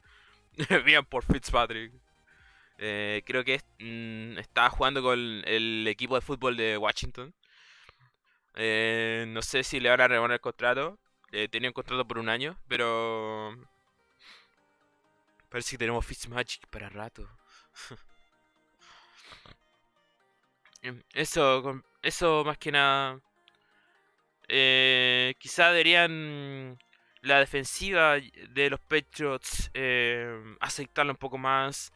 Bien 0.85 1.05
por 1.05 1.23
Fitzpatrick. 1.23 1.93
Eh, 2.77 3.23
creo 3.25 3.43
que 3.43 3.61
mm, 3.79 4.37
estaba 4.39 4.69
jugando 4.69 5.01
con 5.01 5.19
el 5.45 5.85
equipo 5.87 6.15
de 6.15 6.21
fútbol 6.21 6.57
de 6.57 6.77
Washington. 6.77 7.33
Eh, 8.55 9.25
no 9.29 9.41
sé 9.41 9.63
si 9.63 9.79
le 9.79 9.89
van 9.89 10.01
a 10.01 10.07
renovar 10.07 10.31
el 10.31 10.41
contrato. 10.41 10.99
Eh, 11.31 11.47
tenía 11.49 11.69
un 11.69 11.73
contrato 11.73 12.07
por 12.07 12.19
un 12.19 12.29
año, 12.29 12.57
pero... 12.67 13.55
Parece 15.49 15.71
que 15.71 15.79
tenemos 15.79 16.05
Fitzmagic 16.05 16.67
para 16.67 16.89
rato. 16.89 17.27
Em, 20.81 21.03
eso, 21.13 21.83
eso 22.01 22.43
más 22.45 22.57
que 22.57 22.71
nada... 22.71 23.19
Quizá 25.39 25.71
deberían 25.71 26.79
la 27.21 27.39
defensiva 27.39 28.17
de 28.49 28.69
los 28.69 28.79
Patriots 28.79 29.71
eh, 29.73 30.55
aceptarla 30.59 31.11
un 31.11 31.17
poco 31.17 31.37
más. 31.37 31.91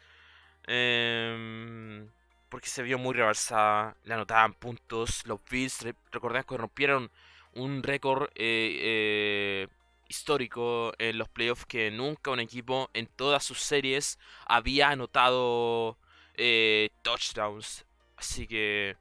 Eh, 0.67 2.05
porque 2.53 2.69
se 2.69 2.83
vio 2.83 2.99
muy 2.99 3.15
rebalsada. 3.15 3.97
Le 4.03 4.13
anotaban 4.13 4.53
puntos. 4.53 5.25
Los 5.25 5.39
Bills, 5.49 5.87
recordad 6.11 6.45
que 6.45 6.55
rompieron 6.55 7.09
un 7.53 7.81
récord 7.81 8.29
eh, 8.35 9.65
eh, 9.65 9.67
histórico 10.07 10.93
en 10.99 11.17
los 11.17 11.29
playoffs 11.29 11.65
que 11.65 11.89
nunca 11.89 12.29
un 12.29 12.39
equipo 12.39 12.91
en 12.93 13.07
todas 13.07 13.43
sus 13.43 13.59
series 13.59 14.19
había 14.45 14.89
anotado 14.91 15.97
eh, 16.35 16.91
touchdowns. 17.01 17.85
Así 18.17 18.45
que... 18.45 18.97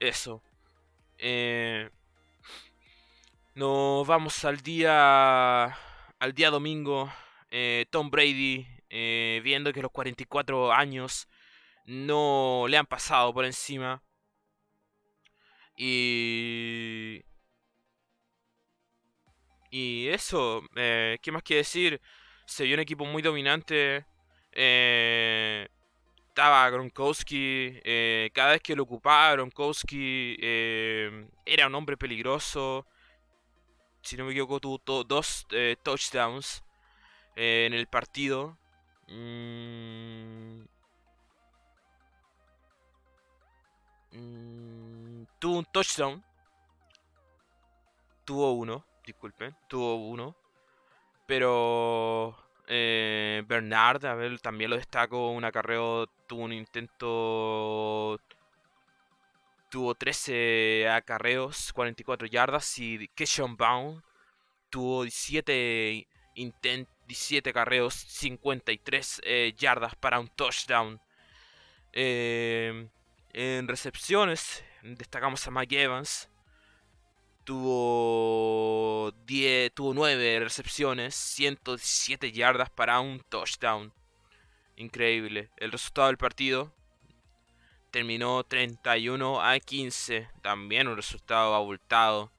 Eso. 0.00 0.42
Nos 3.56 4.06
vamos 4.06 4.44
al 4.44 4.58
día... 4.58 5.64
Al 6.18 6.32
día 6.34 6.50
domingo. 6.50 7.12
Tom 7.90 8.10
Brady 8.10 8.66
eh, 8.88 9.40
viendo 9.42 9.72
que 9.72 9.82
los 9.82 9.90
44 9.90 10.72
años 10.72 11.28
no 11.86 12.66
le 12.68 12.76
han 12.76 12.86
pasado 12.86 13.32
por 13.34 13.44
encima. 13.44 14.02
Y... 15.76 17.22
Y 19.70 20.08
eso, 20.08 20.62
eh, 20.76 21.18
¿qué 21.20 21.32
más 21.32 21.42
quiere 21.42 21.58
decir? 21.58 22.00
Se 22.46 22.64
vio 22.64 22.74
un 22.74 22.80
equipo 22.80 23.04
muy 23.04 23.22
dominante. 23.22 24.06
Eh, 24.52 25.68
estaba 26.28 26.70
Gronkowski. 26.70 27.80
cada 28.32 28.52
vez 28.52 28.62
que 28.62 28.76
lo 28.76 28.84
ocupaba 28.84 29.32
Gronkowski 29.32 30.36
era 31.44 31.66
un 31.66 31.74
hombre 31.74 31.96
peligroso. 31.96 32.86
Si 34.06 34.16
no 34.16 34.24
me 34.24 34.30
equivoco, 34.30 34.60
tuvo 34.60 35.02
dos 35.02 35.48
touchdowns 35.82 36.62
en 37.34 37.74
el 37.74 37.88
partido. 37.88 38.56
Mm. 39.08 40.60
Mm, 44.12 45.24
tuvo 45.40 45.58
un 45.58 45.64
touchdown. 45.72 46.22
Tuvo 48.24 48.52
uno, 48.52 48.84
disculpen. 49.04 49.56
Tuvo 49.66 49.96
uno. 49.96 50.36
Pero 51.26 52.36
eh, 52.68 53.42
Bernard, 53.44 54.04
a 54.04 54.14
ver, 54.14 54.38
también 54.40 54.70
lo 54.70 54.76
destaco. 54.76 55.30
Un 55.30 55.44
acarreo, 55.44 56.06
tuvo 56.28 56.44
un 56.44 56.52
intento. 56.52 58.20
Tuvo 59.70 59.94
13 59.94 60.88
acarreos, 60.88 61.72
44 61.72 62.26
yardas. 62.26 62.78
Y 62.78 63.08
Keshawn 63.08 63.56
Bound 63.56 64.02
tuvo 64.70 65.04
17 65.04 66.06
intentos 66.34 66.96
17 67.06 67.52
carreos, 67.52 67.94
53 67.94 69.20
eh, 69.24 69.54
yardas 69.56 69.94
para 69.96 70.18
un 70.18 70.28
touchdown. 70.28 71.00
Eh, 71.92 72.88
en 73.32 73.68
recepciones, 73.68 74.64
destacamos 74.82 75.46
a 75.46 75.50
Mike 75.50 75.82
Evans. 75.82 76.28
Tuvo, 77.44 79.12
10, 79.24 79.72
tuvo 79.72 79.94
9 79.94 80.40
recepciones, 80.40 81.14
117 81.14 82.32
yardas 82.32 82.70
para 82.70 82.98
un 82.98 83.20
touchdown. 83.20 83.92
Increíble. 84.76 85.50
El 85.56 85.72
resultado 85.72 86.08
del 86.08 86.18
partido 86.18 86.74
terminó 87.96 88.44
31 88.44 89.40
a 89.40 89.58
15. 89.58 90.28
También 90.42 90.86
un 90.86 90.96
resultado 90.96 91.54
abultado 91.54 92.30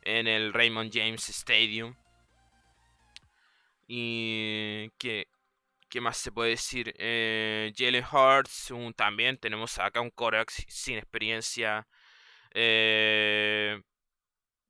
en 0.00 0.26
el 0.26 0.54
Raymond 0.54 0.90
James 0.90 1.28
Stadium. 1.28 1.94
Y 3.86 4.88
¿qué, 4.96 5.26
más 6.00 6.16
se 6.16 6.32
puede 6.32 6.50
decir? 6.52 6.94
Eh, 6.96 7.70
Jalen 7.76 8.02
Hurts, 8.02 8.72
también 8.96 9.36
tenemos 9.36 9.78
acá 9.78 10.00
un 10.00 10.08
Corax 10.08 10.64
sin 10.68 10.96
experiencia. 10.96 11.86
Eh, 12.54 13.82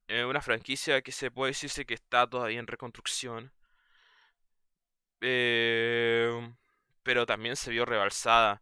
una 0.09 0.41
franquicia 0.41 1.01
que 1.01 1.13
se 1.13 1.31
puede 1.31 1.51
decirse 1.53 1.87
que 1.87 1.95
está 1.95 2.27
todavía 2.27 2.59
en 2.59 2.67
reconstrucción. 2.67 3.53
Eh, 5.21 6.53
pero 7.05 7.25
también 7.25 7.55
se 7.55 7.71
vio 7.71 7.85
rebalsada. 7.85 8.61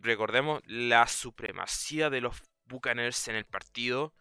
Recordemos 0.00 0.62
la 0.66 1.06
supremacía 1.06 2.08
de 2.08 2.20
los 2.20 2.42
Buccaneers 2.64 3.28
en 3.28 3.36
el 3.36 3.44
partido 3.44 4.14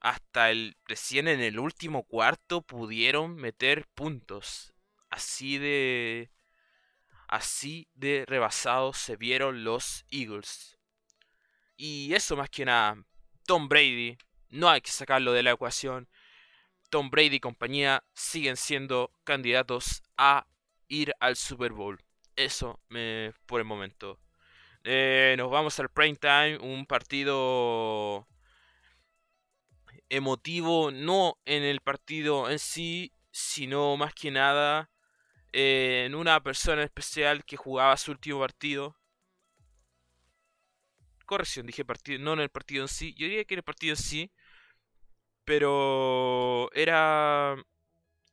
hasta 0.00 0.50
el 0.50 0.76
recién 0.84 1.28
en 1.28 1.40
el 1.40 1.58
último 1.58 2.04
cuarto 2.04 2.62
pudieron 2.62 3.36
meter 3.36 3.86
puntos. 3.94 4.72
Así 5.10 5.58
de 5.58 6.30
así 7.26 7.88
de 7.94 8.24
rebasados 8.26 8.98
se 8.98 9.16
vieron 9.16 9.64
los 9.64 10.04
Eagles. 10.10 10.78
Y 11.76 12.14
eso 12.14 12.36
más 12.36 12.50
que 12.50 12.64
nada, 12.64 13.02
Tom 13.46 13.68
Brady, 13.68 14.18
no 14.50 14.68
hay 14.68 14.80
que 14.80 14.90
sacarlo 14.90 15.32
de 15.32 15.42
la 15.42 15.52
ecuación. 15.52 16.08
Tom 16.90 17.10
Brady 17.10 17.36
y 17.36 17.40
compañía 17.40 18.04
siguen 18.14 18.56
siendo 18.56 19.12
candidatos 19.24 20.02
a 20.16 20.46
ir 20.88 21.12
al 21.20 21.36
Super 21.36 21.72
Bowl. 21.72 22.02
Eso 22.36 22.80
me, 22.88 23.32
por 23.46 23.60
el 23.60 23.66
momento. 23.66 24.18
Eh, 24.84 25.34
nos 25.36 25.50
vamos 25.50 25.78
al 25.80 25.88
prime 25.90 26.16
time, 26.16 26.58
un 26.58 26.86
partido 26.86 28.26
emotivo, 30.08 30.90
no 30.90 31.38
en 31.44 31.62
el 31.62 31.80
partido 31.80 32.50
en 32.50 32.58
sí, 32.58 33.12
sino 33.30 33.96
más 33.96 34.14
que 34.14 34.30
nada 34.30 34.90
eh, 35.52 36.04
en 36.06 36.14
una 36.14 36.42
persona 36.42 36.82
especial 36.82 37.44
que 37.44 37.56
jugaba 37.56 37.96
su 37.96 38.12
último 38.12 38.40
partido. 38.40 38.96
Corrección, 41.26 41.66
dije 41.66 41.84
partido, 41.84 42.18
no 42.20 42.32
en 42.34 42.40
el 42.40 42.48
partido 42.50 42.84
en 42.84 42.88
sí. 42.88 43.14
Yo 43.14 43.26
diría 43.26 43.44
que 43.44 43.54
en 43.54 43.58
el 43.58 43.64
partido 43.64 43.92
en 43.92 43.96
sí. 43.96 44.32
Pero 45.44 46.70
era 46.72 47.56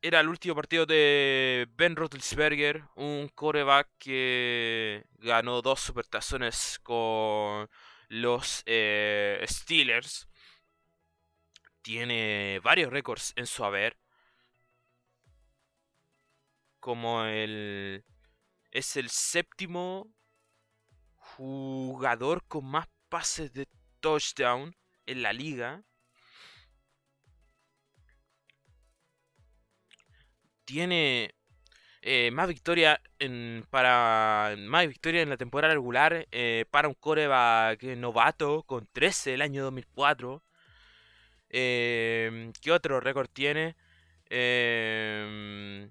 era 0.08 0.20
el 0.20 0.30
último 0.30 0.54
partido 0.54 0.86
de 0.86 1.68
Ben 1.76 1.96
Roethlisberger, 1.96 2.84
un 2.96 3.28
coreback 3.34 3.90
que 3.98 5.04
ganó 5.18 5.64
dos 5.64 5.80
supertazones 5.80 6.80
con 6.84 7.68
los 8.10 8.62
eh, 8.68 9.44
Steelers 9.48 10.28
tiene 11.82 12.60
varios 12.64 12.92
récords 12.92 13.34
en 13.36 13.48
su 13.48 13.66
haber. 13.66 13.98
Como 16.80 17.24
el... 17.26 18.06
Es 18.70 18.98
el 18.98 19.10
séptimo 19.10 20.14
jugador 21.16 22.46
con 22.48 22.66
más 22.66 22.88
pases 23.10 23.52
de 23.54 23.68
touchdown 24.02 24.76
en 25.08 25.24
la 25.24 25.34
liga. 25.34 25.84
Tiene 30.66 31.36
eh, 32.02 32.32
más 32.32 32.48
victoria 32.48 33.02
en, 33.20 33.66
para 33.70 34.56
más 34.58 34.88
victoria 34.88 35.22
en 35.22 35.30
la 35.30 35.38
temporada 35.38 35.74
regular 35.74 36.28
eh, 36.32 36.66
para 36.72 36.88
un 36.88 36.96
coreback 36.96 37.84
novato 37.98 38.64
con 38.64 38.88
13 38.92 39.36
el 39.36 39.42
año 39.42 39.64
2004 39.64 40.44
eh, 41.50 42.52
¿Qué 42.62 42.72
otro 42.72 43.00
récord 43.00 43.30
tiene? 43.30 43.76
Eh, 44.30 45.90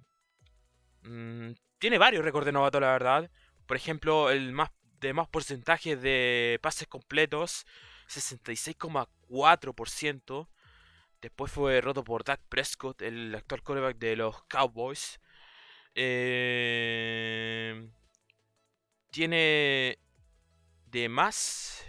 tiene 1.78 1.98
varios 1.98 2.24
récords 2.24 2.46
de 2.46 2.52
novato, 2.52 2.80
la 2.80 2.92
verdad. 2.92 3.30
Por 3.66 3.76
ejemplo, 3.76 4.30
el 4.30 4.52
más 4.52 4.70
de 5.00 5.12
más 5.14 5.28
porcentaje 5.28 5.96
de 5.96 6.58
pases 6.62 6.88
completos, 6.88 7.66
66,4%. 8.08 10.48
Después 11.24 11.50
fue 11.50 11.80
roto 11.80 12.04
por 12.04 12.22
Dak 12.22 12.42
Prescott, 12.50 13.00
el 13.00 13.34
actual 13.34 13.62
quarterback 13.62 13.96
de 13.96 14.14
los 14.14 14.42
Cowboys. 14.44 15.18
Eh, 15.94 17.88
tiene 19.10 19.98
de 20.84 21.08
más 21.08 21.82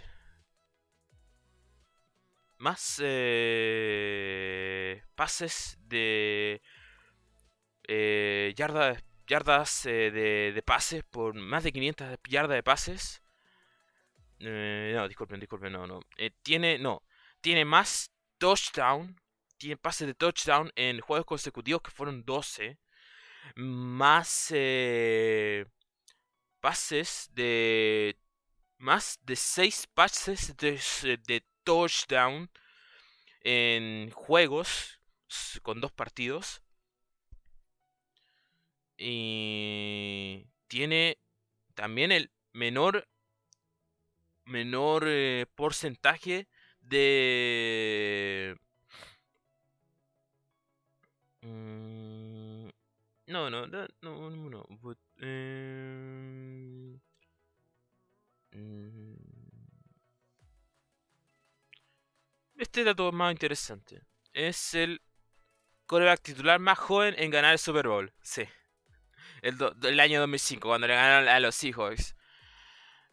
más 2.56 2.98
eh, 3.04 5.02
pases 5.14 5.76
de 5.82 6.62
eh, 7.88 8.54
yardas 8.56 9.04
yardas 9.26 9.84
eh, 9.84 10.10
de, 10.12 10.52
de, 10.54 10.62
pases 10.62 11.04
por 11.04 11.34
más 11.34 11.62
de 11.62 11.72
500 11.72 12.18
yardas 12.26 12.56
de 12.56 12.62
pases 12.62 13.22
no 14.38 15.06
disculpen 15.08 15.40
disculpen 15.40 15.74
no 15.74 15.86
no 15.86 16.00
tiene 16.42 16.78
no 16.78 17.02
tiene 17.42 17.66
más 17.66 18.10
touchdown 18.38 19.14
tiene 19.58 19.76
pases 19.76 20.06
de 20.06 20.14
touchdown 20.14 20.70
en 20.76 21.00
juegos 21.00 21.26
consecutivos 21.26 21.82
que 21.82 21.90
fueron 21.90 22.24
12 22.24 22.78
más 23.54 24.52
pases 26.60 27.30
de 27.32 28.16
más 28.78 29.18
de 29.22 29.36
6 29.36 29.86
pases 29.94 30.56
de, 30.56 30.80
de 31.26 31.44
touchdown 31.64 32.50
en 33.42 34.10
juegos 34.10 35.00
con 35.62 35.80
dos 35.80 35.92
partidos. 35.92 36.62
Y 38.98 40.46
tiene 40.68 41.18
también 41.74 42.12
el 42.12 42.30
menor 42.52 43.06
menor 44.44 45.04
eh, 45.06 45.46
porcentaje 45.54 46.48
de 46.80 48.56
mm, 51.46 52.70
no 53.28 53.50
no 53.50 53.66
no 53.66 53.86
no 54.02 54.30
no, 54.30 54.66
eh, 55.20 56.98
mm, 58.52 59.16
Este 62.58 62.84
dato 62.84 63.12
más 63.12 63.32
interesante. 63.32 64.02
Es 64.32 64.74
el 64.74 65.02
coreback 65.86 66.22
titular 66.22 66.58
más 66.58 66.78
joven 66.78 67.14
en 67.18 67.30
ganar 67.30 67.52
el 67.52 67.58
Super 67.58 67.86
Bowl. 67.88 68.12
Sí. 68.22 68.44
El, 69.42 70.00
año 70.00 70.20
2005, 70.20 70.68
cuando 70.68 70.86
le 70.86 70.94
ganaron 70.94 71.28
a 71.28 71.38
los 71.40 71.54
Seahawks. 71.54 72.16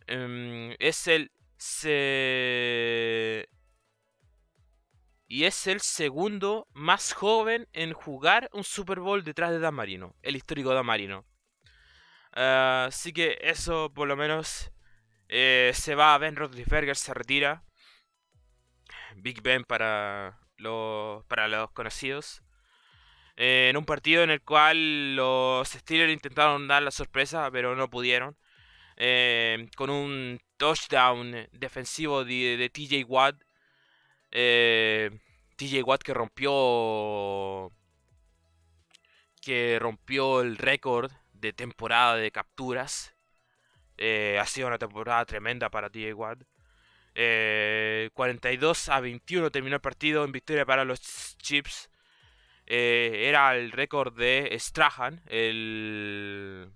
Em, 0.08 0.76
es 0.80 1.08
el... 1.08 1.32
Y 5.34 5.46
es 5.46 5.66
el 5.66 5.82
segundo 5.82 6.68
más 6.74 7.12
joven 7.12 7.68
en 7.74 7.92
jugar 7.92 8.52
un 8.54 8.64
Super 8.64 9.00
Bowl 9.00 9.24
detrás 9.24 9.50
de 9.50 9.58
Dan 9.58 9.74
Marino. 9.74 10.16
El 10.22 10.36
histórico 10.36 10.76
Dan 10.76 10.86
Marino. 10.86 11.26
Ah, 12.34 12.86
así 12.90 13.12
que 13.14 13.40
eso 13.42 13.92
por 13.96 14.08
lo 14.08 14.16
menos 14.16 14.72
eh, 15.30 15.72
se 15.74 15.96
va. 15.96 16.16
Ben 16.20 16.36
Roethlisberger 16.36 16.96
se 16.96 17.16
retira. 17.16 17.64
Big 19.16 19.42
Ben 19.42 19.64
para 19.64 20.40
los, 20.58 21.26
para 21.26 21.48
los 21.48 21.72
conocidos. 21.72 22.44
Eh, 23.36 23.70
en 23.72 23.78
un 23.78 23.86
partido 23.86 24.22
en 24.22 24.30
el 24.30 24.44
cual 24.44 25.16
los 25.16 25.68
Steelers 25.68 26.14
intentaron 26.14 26.68
dar 26.68 26.84
la 26.84 26.92
sorpresa, 26.92 27.50
pero 27.52 27.76
no 27.76 27.90
pudieron. 27.90 28.38
Eh, 28.98 29.68
con 29.76 29.90
un 29.90 30.40
touchdown 30.58 31.48
defensivo 31.54 32.24
de, 32.24 32.70
TJ 32.72 33.06
Watt. 33.08 33.44
Eh, 34.34 35.12
TJ 35.56 35.84
Watt 35.84 36.02
que 36.02 36.14
rompió. 36.14 37.72
Que 39.42 39.78
rompió 39.80 40.42
el 40.42 40.58
récord 40.58 41.12
de 41.34 41.54
temporada 41.54 42.16
de 42.16 42.32
capturas. 42.32 43.16
ha 44.40 44.46
sido 44.46 44.68
una 44.68 44.78
temporada 44.80 45.26
tremenda 45.26 45.70
para 45.70 45.90
TJ 45.90 46.14
Watt. 46.14 46.40
42 47.14 48.88
eh, 48.88 48.92
a 48.92 49.00
21 49.00 49.52
terminó 49.52 49.76
el 49.76 49.82
partido 49.82 50.24
en 50.26 50.32
victoria 50.32 50.66
para 50.66 50.84
los 50.84 51.38
Chips. 51.38 51.90
Eh, 52.66 53.26
era 53.28 53.56
el 53.56 53.72
récord 53.72 54.18
de 54.18 54.56
Strahan, 54.60 55.22
el, 55.28 56.72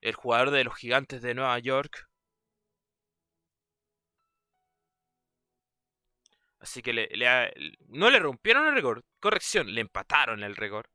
el 0.00 0.14
jugador 0.14 0.50
de 0.50 0.64
los 0.64 0.74
gigantes 0.76 1.22
de 1.22 1.34
Nueva 1.34 1.58
York. 1.60 2.08
Así 6.62 6.80
que 6.82 6.92
le, 6.92 7.08
no 7.88 8.10
le 8.10 8.18
rompieron 8.20 8.66
el 8.68 8.74
récord. 8.74 9.02
Corrección, 9.20 9.74
le 9.74 9.80
empataron 9.80 10.42
el 10.44 10.56
récord. 10.56 10.86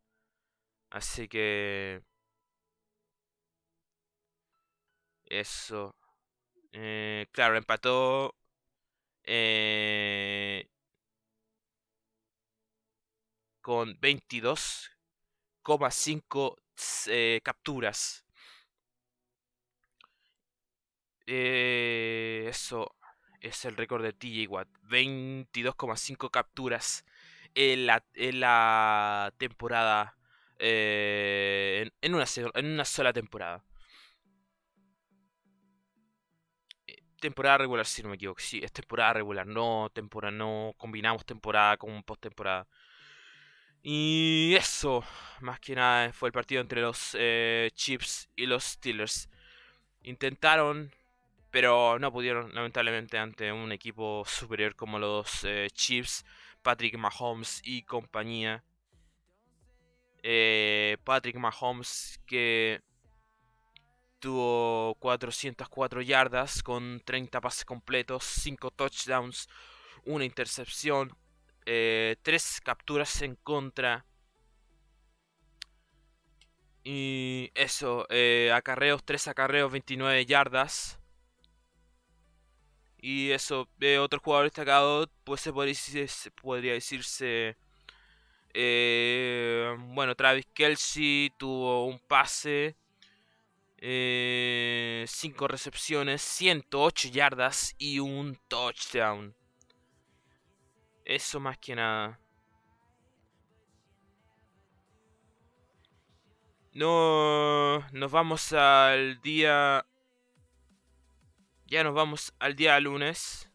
Así 0.90 1.28
que... 1.28 2.02
Eso. 5.26 5.96
Eh, 6.74 7.28
claro, 7.32 7.58
empató. 7.58 8.36
Eh, 9.24 10.68
con 13.62 14.00
22,5 14.00 16.56
eh, 17.08 17.42
capturas. 17.44 18.24
eso 21.26 22.97
es 23.48 23.66
el 23.66 23.76
récord 23.78 24.04
de 24.04 24.14
TJ 24.14 24.48
Watt. 24.50 24.68
22,5 24.90 26.30
capturas 26.32 27.06
en 27.56 27.88
la, 27.88 28.04
en 28.16 28.40
la 28.40 29.34
temporada. 29.38 30.16
en, 30.60 31.92
una, 32.14 32.26
en 32.56 32.66
una 32.66 32.86
sola 32.86 33.14
temporada. 33.14 33.64
temporada 37.20 37.58
regular, 37.60 37.86
si 37.86 38.04
no 38.04 38.10
me 38.10 38.16
equivoco. 38.16 38.40
Sí, 38.40 38.60
es 38.64 38.72
temporada 38.72 39.14
regular, 39.14 39.46
no 39.48 39.90
temporada, 39.94 40.32
no 40.32 40.74
combinamos 40.78 41.26
temporada 41.26 41.78
con 41.78 42.04
post-temporada. 42.04 42.68
Y 43.84 44.56
eso, 44.58 45.04
más 45.42 45.60
que 45.60 45.76
nada, 45.76 46.12
fue 46.14 46.30
el 46.30 46.34
partido 46.34 46.62
entre 46.62 46.82
los 46.82 47.16
eh, 47.20 47.72
Chips 47.74 48.30
y 48.36 48.46
los 48.46 48.64
Steelers. 48.64 49.30
Intentaron, 50.04 50.92
pero 51.52 52.00
no 52.00 52.12
pudieron, 52.12 52.54
lamentablemente, 52.54 53.18
ante 53.18 53.52
un 53.52 53.72
equipo 53.72 54.24
superior 54.26 54.76
como 54.76 55.00
los 55.00 55.44
eh, 55.44 55.70
Chips, 55.72 56.26
Patrick 56.62 56.98
Mahomes 56.98 57.62
y 57.64 57.84
compañía. 57.84 58.64
Eh, 60.24 60.98
Patrick 61.04 61.38
Mahomes 61.38 62.20
que 62.26 62.82
Tuvo 64.20 64.96
404 64.96 66.02
yardas 66.02 66.64
con 66.64 67.02
30 67.06 67.40
pases 67.40 67.66
completos, 67.66 68.24
5 68.24 68.72
touchdowns, 68.72 69.48
una 70.06 70.26
intercepción, 70.26 71.16
3 71.64 71.66
eh, 71.68 72.18
capturas 72.64 73.22
en 73.22 73.36
contra. 73.36 74.06
Y 76.84 77.52
eso, 77.54 78.08
eh, 78.10 78.52
acarreos, 78.54 79.04
3 79.04 79.28
acarreos, 79.28 79.72
29 79.72 80.26
yardas. 80.26 80.97
Y 83.00 83.32
eso, 83.32 83.70
eh, 83.80 83.98
otro 84.00 84.20
jugador 84.20 84.46
destacado, 84.46 85.10
pues 85.24 85.42
se 85.42 85.52
podría, 85.52 86.74
decirse... 86.74 87.58
bueno, 89.94 90.16
Travis 90.16 90.48
Kelsey 90.54 91.32
tuvo 91.38 91.86
un 91.86 92.00
pase 92.00 92.76
5 93.80 93.86
eh, 93.86 95.06
recepciones, 95.48 96.22
108 96.22 97.10
yardas 97.10 97.76
y 97.78 98.00
un 98.00 98.36
touchdown. 98.48 99.36
Eso 101.06 101.40
más 101.40 101.58
que 101.60 101.76
nada. 101.76 102.20
No, 106.74 107.80
nos 107.92 108.12
vamos 108.12 108.52
al 108.54 109.22
día... 109.22 109.86
Ya 111.70 111.84
nos 111.84 111.94
vamos 111.94 112.34
al 112.40 112.56
día 112.56 112.80
lunes. 112.80 113.52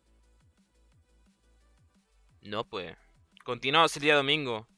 No, 2.42 2.68
pues. 2.68 2.94
Continuamos 3.42 3.96
el 3.96 4.02
día 4.02 4.16
domingo. 4.16 4.68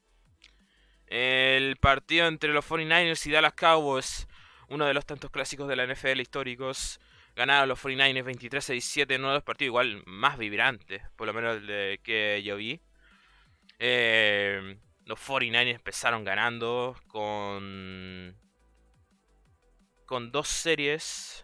El 1.06 1.76
partido 1.76 2.28
entre 2.28 2.52
los 2.52 2.64
49ers 2.64 3.26
y 3.26 3.32
Dallas 3.32 3.54
Cowboys 3.54 4.28
uno 4.68 4.86
de 4.86 4.94
los 4.94 5.04
tantos 5.04 5.30
clásicos 5.30 5.68
de 5.68 5.76
la 5.76 5.86
NFL 5.86 6.20
históricos. 6.20 7.00
Ganaron 7.34 7.68
los 7.68 7.82
49ers 7.82 8.24
23 8.24 8.66
17 8.68 9.14
en 9.14 9.20
uno 9.22 9.30
de 9.30 9.34
los 9.38 9.42
partidos 9.42 9.70
igual 9.70 10.02
más 10.06 10.38
vibrantes, 10.38 11.02
por 11.16 11.26
lo 11.26 11.34
menos 11.34 11.66
de 11.66 12.00
que 12.04 12.40
yo 12.44 12.56
vi. 12.56 12.80
Eh, 13.80 14.78
los 15.06 15.18
49ers 15.18 15.74
empezaron 15.74 16.24
ganando 16.24 16.96
con 17.08 18.36
con 20.06 20.30
dos 20.30 20.46
series 20.48 21.43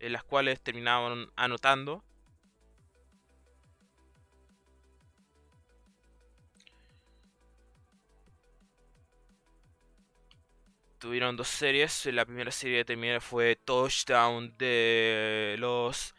en 0.00 0.12
las 0.12 0.24
cuales 0.24 0.60
terminaban 0.60 1.30
anotando. 1.36 2.04
Tuvieron 10.98 11.36
dos 11.36 11.48
series. 11.48 12.06
La 12.06 12.24
primera 12.24 12.50
serie 12.50 12.84
terminó 12.84 13.20
fue 13.20 13.56
touchdown 13.56 14.56
de 14.58 15.56
los 15.58 16.14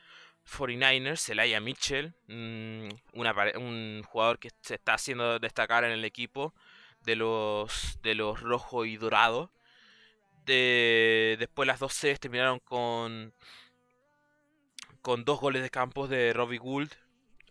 49ers, 0.50 1.30
Elijah 1.30 1.60
Mitchell, 1.60 2.14
mm, 2.28 2.90
un 3.14 4.04
jugador 4.04 4.40
que 4.40 4.50
se 4.62 4.76
está 4.76 4.94
haciendo 4.96 5.38
destacar 5.40 5.84
en 5.84 5.92
el 5.92 6.06
equipo 6.06 6.54
de 7.02 7.16
los, 7.16 8.00
de 8.02 8.16
los 8.16 8.40
rojos 8.42 8.88
y 8.88 8.98
dorados. 8.98 9.50
De, 10.46 11.36
después 11.40 11.68
las 11.68 11.80
dos 11.80 11.94
series 11.94 12.20
terminaron 12.20 12.60
con 12.60 13.34
con 15.02 15.26
dos 15.26 15.40
goles 15.40 15.62
de 15.62 15.70
campo 15.70 16.08
de 16.08 16.34
Robbie 16.34 16.58
Gould 16.58 16.92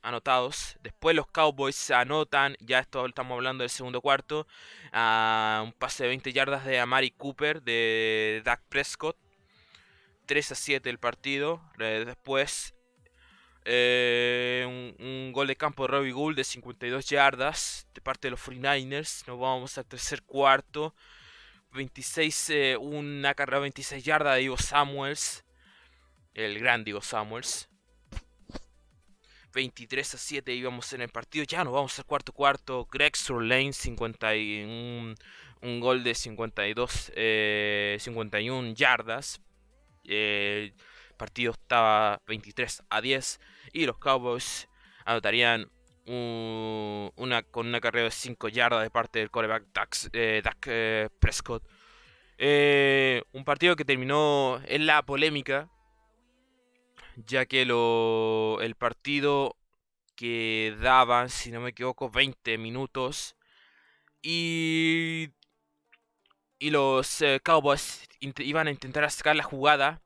anotados. 0.03 0.77
Después 0.83 1.15
los 1.15 1.27
Cowboys 1.27 1.77
se 1.77 1.95
anotan, 1.95 2.57
ya 2.61 2.79
esto 2.81 3.05
estamos 3.07 3.37
hablando 3.37 3.63
del 3.63 3.71
segundo 3.71 4.01
cuarto, 4.01 4.47
un 4.93 5.73
pase 5.79 6.05
de 6.05 6.09
20 6.09 6.33
yardas 6.33 6.65
de 6.65 6.81
Amari 6.81 7.11
Cooper 7.11 7.63
de 7.63 8.43
Dak 8.45 8.63
Prescott. 8.69 9.17
3 10.27 10.53
a 10.53 10.55
7 10.55 10.91
el 10.91 10.99
partido. 10.99 11.63
Después 11.79 12.75
eh, 13.65 14.95
un, 14.99 15.33
gol 15.33 15.47
de 15.47 15.57
campo 15.57 15.85
de 15.85 15.89
Robbie 15.89 16.13
Gould 16.13 16.37
de 16.37 16.45
52 16.45 17.07
yardas 17.07 17.89
de 17.95 18.01
parte 18.01 18.29
de 18.29 18.33
los 18.33 18.41
49ers. 18.41 19.27
Nos 19.27 19.39
vamos 19.39 19.79
al 19.79 19.87
tercer 19.87 20.23
cuarto. 20.23 20.95
26, 21.73 22.51
eh, 22.51 22.77
una 22.79 23.35
carrera 23.35 23.59
de 23.59 23.63
26 23.63 24.05
yardas 24.05 24.37
de 24.37 24.43
Ivo 24.43 24.59
Samuels. 24.59 25.45
El 26.39 26.61
gran 26.61 26.85
Divo 26.85 27.01
Samuels. 27.01 27.69
23 29.53 30.15
a 30.15 30.19
7 30.19 30.55
íbamos 30.55 30.93
en 30.93 31.01
el 31.01 31.09
partido. 31.09 31.45
Ya 31.45 31.65
nos 31.65 31.73
vamos 31.73 31.99
al 31.99 32.05
cuarto 32.05 32.33
cuarto. 32.33 32.87
Greg 32.93 33.17
Surlane, 33.17 33.73
51, 33.73 35.17
un 35.63 35.81
gol 35.81 36.05
de 36.05 36.15
52, 36.15 37.11
51 37.99 38.69
eh, 38.69 38.75
yardas. 38.77 39.41
el 40.05 40.75
partido 41.17 41.51
estaba 41.51 42.23
23 42.29 42.85
a 42.89 43.01
10 43.01 43.41
y 43.73 43.87
los 43.87 43.99
Cowboys 43.99 44.69
anotarían 45.07 45.69
una, 46.05 47.43
con 47.51 47.67
una 47.67 47.81
carrera 47.81 48.05
de 48.05 48.11
5 48.13 48.49
yardas 48.49 48.85
de 48.85 48.91
parte 48.91 49.19
del 49.19 49.33
coreback 49.33 49.65
Dak, 49.75 49.97
eh, 50.13 50.41
eh, 50.67 51.09
Prescott. 51.19 51.65
Eh, 52.41 53.25
un 53.33 53.45
partido 53.45 53.75
que 53.75 53.85
terminó 53.85 54.61
en 54.67 54.87
la 54.87 55.03
polémica, 55.03 55.69
ya 57.27 57.47
que 57.47 57.65
lo, 57.65 58.61
el 58.63 58.75
partido 58.75 59.57
que 60.17 60.77
daban, 60.81 61.31
si 61.31 61.51
no 61.51 61.61
me 61.61 61.71
equivoco, 61.71 62.11
20 62.11 62.59
minutos 62.59 63.37
y, 64.23 65.31
y 66.59 66.71
los 66.71 67.23
Cowboys 67.45 68.09
iban 68.21 68.69
a 68.69 68.71
intentar 68.71 69.11
sacar 69.11 69.37
la 69.37 69.45
jugada 69.45 70.03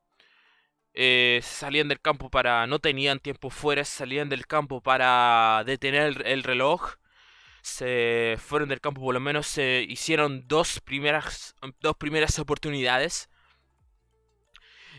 eh, 0.95 1.41
salían 1.43 1.89
del 1.89 2.01
campo 2.01 2.31
para. 2.31 2.67
no 2.67 2.79
tenían 2.79 3.19
tiempo 3.21 3.51
fuera, 3.51 3.85
salían 3.85 4.29
del 4.29 4.47
campo 4.47 4.81
para 4.83 5.63
detener 5.67 6.23
el, 6.27 6.43
reloj. 6.43 6.97
Se 7.63 8.37
fueron 8.39 8.69
del 8.69 8.81
campo, 8.81 9.01
por 9.03 9.15
lo 9.15 9.21
menos 9.21 9.47
se 9.47 9.87
hicieron 9.89 10.47
dos 10.49 10.81
primeras, 10.81 11.55
dos 11.81 11.97
primeras 11.97 12.39
oportunidades. 12.39 13.31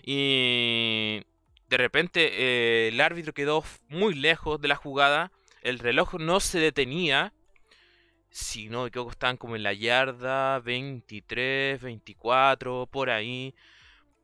Y 0.06 1.24
de 1.74 1.78
repente 1.78 2.30
eh, 2.34 2.90
el 2.90 3.02
árbitro 3.02 3.34
quedó 3.34 3.64
muy 3.90 4.14
lejos 4.14 4.62
de 4.62 4.68
la 4.68 4.76
jugada. 4.76 5.32
El 5.64 5.80
reloj 5.80 6.14
no 6.20 6.40
se 6.40 6.60
detenía. 6.60 7.34
Si 8.30 8.70
no 8.70 8.84
me 8.84 8.90
equivoco, 8.90 9.10
estaban 9.10 9.38
como 9.38 9.56
en 9.56 9.64
la 9.64 9.74
yarda 9.74 10.60
23, 10.60 11.82
24, 11.82 12.86
por 12.92 13.10
ahí 13.10 13.56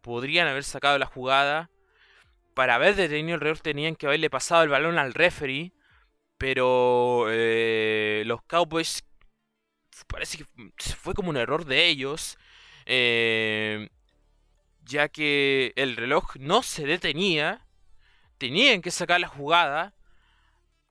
podrían 0.01 0.47
haber 0.47 0.63
sacado 0.63 0.99
la 0.99 1.07
jugada. 1.07 1.71
Para 2.53 2.75
haber 2.75 2.95
detenido 2.95 3.33
el 3.33 3.41
reloj 3.41 3.61
tenían 3.61 3.95
que 3.95 4.05
haberle 4.05 4.29
pasado 4.29 4.61
el 4.61 4.69
balón 4.69 4.99
al 4.99 5.15
referee. 5.15 5.71
Pero 6.37 7.25
eh, 7.29 8.21
los 8.27 8.43
Cowboys 8.43 9.03
parece 10.05 10.37
que 10.37 10.45
fue 10.95 11.15
como 11.15 11.31
un 11.31 11.37
error 11.37 11.65
de 11.65 11.87
ellos. 11.87 12.37
Eh, 12.85 13.89
ya 14.89 15.07
que 15.07 15.71
el 15.75 15.95
reloj 15.95 16.35
no 16.37 16.63
se 16.63 16.85
detenía. 16.85 17.65
Tenían 18.37 18.81
que 18.81 18.91
sacar 18.91 19.21
la 19.21 19.27
jugada. 19.27 19.93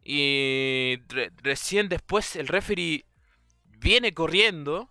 Y 0.03 0.99
recién 1.43 1.89
después 1.89 2.37
el 2.37 2.49
referee 2.49 3.05
viene 3.65 4.15
corriendo 4.15 4.89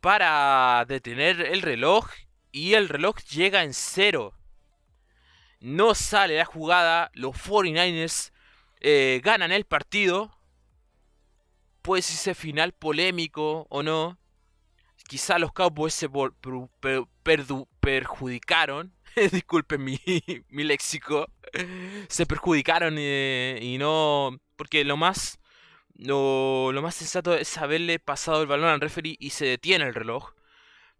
para 0.00 0.84
detener 0.86 1.40
el 1.40 1.62
reloj 1.62 2.06
y 2.52 2.74
el 2.74 2.88
reloj 2.88 3.18
llega 3.30 3.62
en 3.62 3.72
cero. 3.72 4.34
No 5.60 5.94
sale 5.94 6.36
la 6.36 6.44
jugada, 6.44 7.10
los 7.14 7.36
49ers 7.36 8.32
eh, 8.80 9.20
ganan 9.22 9.52
el 9.52 9.64
partido. 9.64 10.36
Puede 11.82 12.02
ser 12.02 12.34
final 12.34 12.72
polémico 12.72 13.66
o 13.70 13.82
no. 13.82 14.18
Quizá 15.06 15.38
los 15.38 15.52
Cowboys 15.52 15.94
se 15.94 16.08
perjudicaron. 17.22 18.92
Disculpen 19.32 19.84
mi, 19.84 20.00
mi, 20.48 20.64
léxico. 20.64 21.28
Se 22.08 22.26
perjudicaron 22.26 22.96
eh, 22.98 23.58
y 23.62 23.78
no. 23.78 24.38
Porque 24.56 24.84
lo 24.84 24.96
más. 24.96 25.38
Lo, 25.94 26.72
lo 26.72 26.80
más 26.80 26.94
sensato 26.94 27.34
es 27.34 27.58
haberle 27.58 27.98
pasado 27.98 28.40
el 28.40 28.46
balón 28.46 28.70
al 28.70 28.80
referee 28.80 29.16
y 29.18 29.30
se 29.30 29.44
detiene 29.44 29.84
el 29.84 29.94
reloj. 29.94 30.32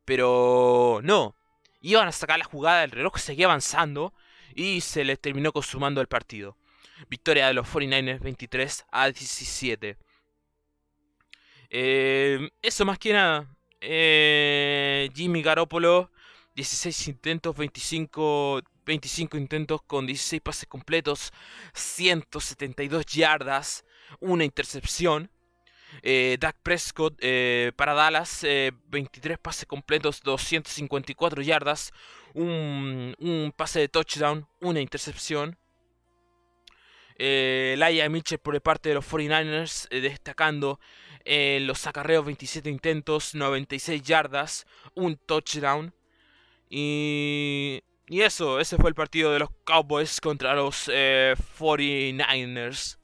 Pero 0.04 1.00
no, 1.02 1.34
Iban 1.82 2.08
a 2.08 2.12
sacar 2.12 2.38
la 2.38 2.44
jugada, 2.44 2.84
el 2.84 2.90
reloj 2.90 3.18
seguía 3.18 3.46
avanzando 3.46 4.12
y 4.54 4.82
se 4.82 5.04
les 5.04 5.18
terminó 5.18 5.52
consumando 5.52 6.00
el 6.00 6.08
partido. 6.08 6.56
Victoria 7.08 7.46
de 7.46 7.54
los 7.54 7.66
49ers 7.66 8.20
23 8.20 8.84
a 8.90 9.06
17. 9.06 9.96
Eh, 11.70 12.50
eso 12.60 12.84
más 12.84 12.98
que 12.98 13.14
nada. 13.14 13.46
Eh, 13.80 15.08
Jimmy 15.14 15.42
Garoppolo, 15.42 16.10
16 16.54 17.08
intentos, 17.08 17.56
25, 17.56 18.62
25 18.84 19.36
intentos 19.36 19.80
con 19.82 20.06
16 20.06 20.42
pases 20.42 20.68
completos, 20.68 21.32
172 21.72 23.06
yardas, 23.06 23.84
una 24.20 24.44
intercepción. 24.44 25.30
Eh, 26.02 26.38
Prescott 26.62 27.14
eh, 27.20 27.72
para 27.76 27.94
Dallas, 27.94 28.42
23 28.42 29.34
eh, 29.34 29.38
pases 29.38 29.66
completos, 29.66 30.22
254 30.22 31.42
yardas, 31.42 31.92
un, 32.34 33.52
pase 33.56 33.80
de 33.80 33.88
touchdown, 33.88 34.46
una 34.60 34.80
intercepción. 34.80 35.56
Eh, 37.22 37.74
Laia 37.76 38.08
Mitchell 38.08 38.38
por 38.38 38.58
parte 38.62 38.88
de 38.88 38.94
los 38.94 39.06
49ers, 39.06 39.88
destacando 39.90 40.80
en 41.24 41.66
los 41.66 41.86
acarreos 41.86 42.24
27 42.24 42.70
intentos, 42.70 43.34
96 43.34 44.02
yardas, 44.02 44.66
un 44.94 45.16
touchdown. 45.16 45.92
Y, 46.68 47.82
y 48.08 48.20
eso, 48.22 48.60
ese 48.60 48.76
fue 48.76 48.90
el 48.90 48.94
partido 48.94 49.32
de 49.32 49.40
los 49.40 49.50
Cowboys 49.64 50.20
contra 50.20 50.54
los 50.54 50.88
49ers. 50.88 53.00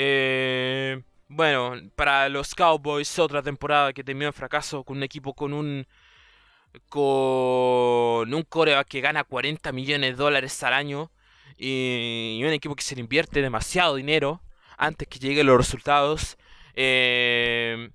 Eh, 0.00 1.02
bueno, 1.28 1.74
para 1.96 2.28
los 2.28 2.54
Cowboys, 2.54 3.18
otra 3.18 3.42
temporada 3.42 3.92
que 3.92 4.04
terminó 4.04 4.28
en 4.28 4.32
fracaso 4.32 4.84
con 4.84 4.98
un 4.98 5.02
equipo 5.02 5.34
con 5.34 5.52
un 5.52 5.86
con 6.88 8.34
un 8.34 8.42
coreback 8.48 8.88
que 8.88 9.00
gana 9.00 9.24
40 9.24 9.72
millones 9.72 10.10
de 10.10 10.16
dólares 10.16 10.62
al 10.62 10.74
año 10.74 11.10
y, 11.56 12.40
un 12.44 12.52
equipo 12.52 12.76
que 12.76 12.82
se 12.82 12.94
le 12.94 13.00
invierte 13.00 13.42
demasiado 13.42 13.96
dinero 13.96 14.40
antes 14.78 15.08
que 15.08 15.18
lleguen 15.18 15.46
los 15.46 15.58
resultados. 15.58 16.38
Eh, 16.74 17.90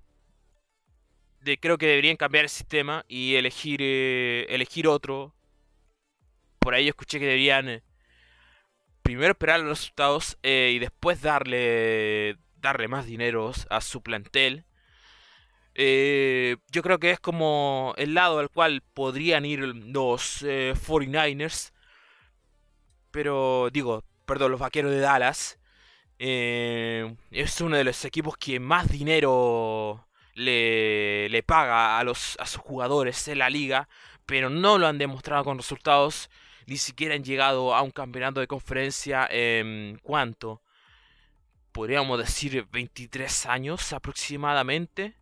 de, 1.41 1.58
creo 1.60 1.78
que 1.78 1.88
deberían 1.88 2.17
cambiar 2.17 2.46
el 2.46 2.50
sistema 2.50 3.06
y 3.08 3.36
elegir, 3.36 3.80
eh, 3.82 4.46
elegir 4.50 4.88
otro. 4.88 5.34
Por 6.60 6.76
ahí 6.76 6.88
escuché 6.88 7.19
que 7.19 7.26
deberían 7.26 7.82
primero 9.04 9.32
esperar 9.32 9.60
los 9.60 9.80
resultados 9.80 10.38
eh, 10.43 10.72
y 10.74 10.80
después 10.80 11.22
darle, 11.22 12.38
darle 12.58 12.88
más 12.88 13.06
dinero 13.06 13.52
a 13.69 13.82
su 13.82 14.02
plantel. 14.02 14.65
Eh, 15.76 16.58
yo 16.72 16.82
creo 16.84 17.00
que 17.00 17.12
es 17.12 17.19
como 17.19 17.93
el 17.98 18.13
lado 18.13 18.39
al 18.39 18.50
cual 18.50 18.82
podrían 18.93 19.46
ir 19.46 19.60
los 19.60 20.43
49ers. 20.43 21.69
Eh, 21.69 21.74
Pero 23.12 23.69
digo, 23.72 24.04
perdón, 24.26 24.52
los 24.52 24.60
vaqueros 24.60 24.91
de 24.91 25.00
Dallas. 25.00 25.60
Es 26.23 27.62
uno 27.62 27.77
de 27.77 27.83
los 27.83 28.05
equipos 28.05 28.38
que 28.38 28.59
más 28.59 28.89
dinero 28.89 30.07
le, 30.36 31.29
le 31.29 31.43
paga 31.43 31.99
a, 31.99 32.03
los, 32.03 32.38
a 32.39 32.45
sus 32.45 32.62
jugadores 32.62 33.27
en 33.27 33.39
la 33.39 33.49
liga. 33.49 33.89
Pero 34.25 34.49
no 34.49 34.77
lo 34.77 34.88
han 34.88 34.97
demostrado 34.97 35.43
con 35.43 35.57
resultados 35.57 36.29
ni 36.65 36.77
siquiera 36.77 37.15
han 37.15 37.25
llegado 37.25 37.75
a 37.75 37.81
un 37.81 37.91
campeonato 37.91 38.39
de 38.39 38.47
conferencia 38.47 39.27
en 39.29 39.99
cuánto 40.01 40.62
podríamos 41.73 42.17
decir 42.19 42.65
23 42.71 43.47
años 43.47 43.91
aproximadamente 43.91 45.15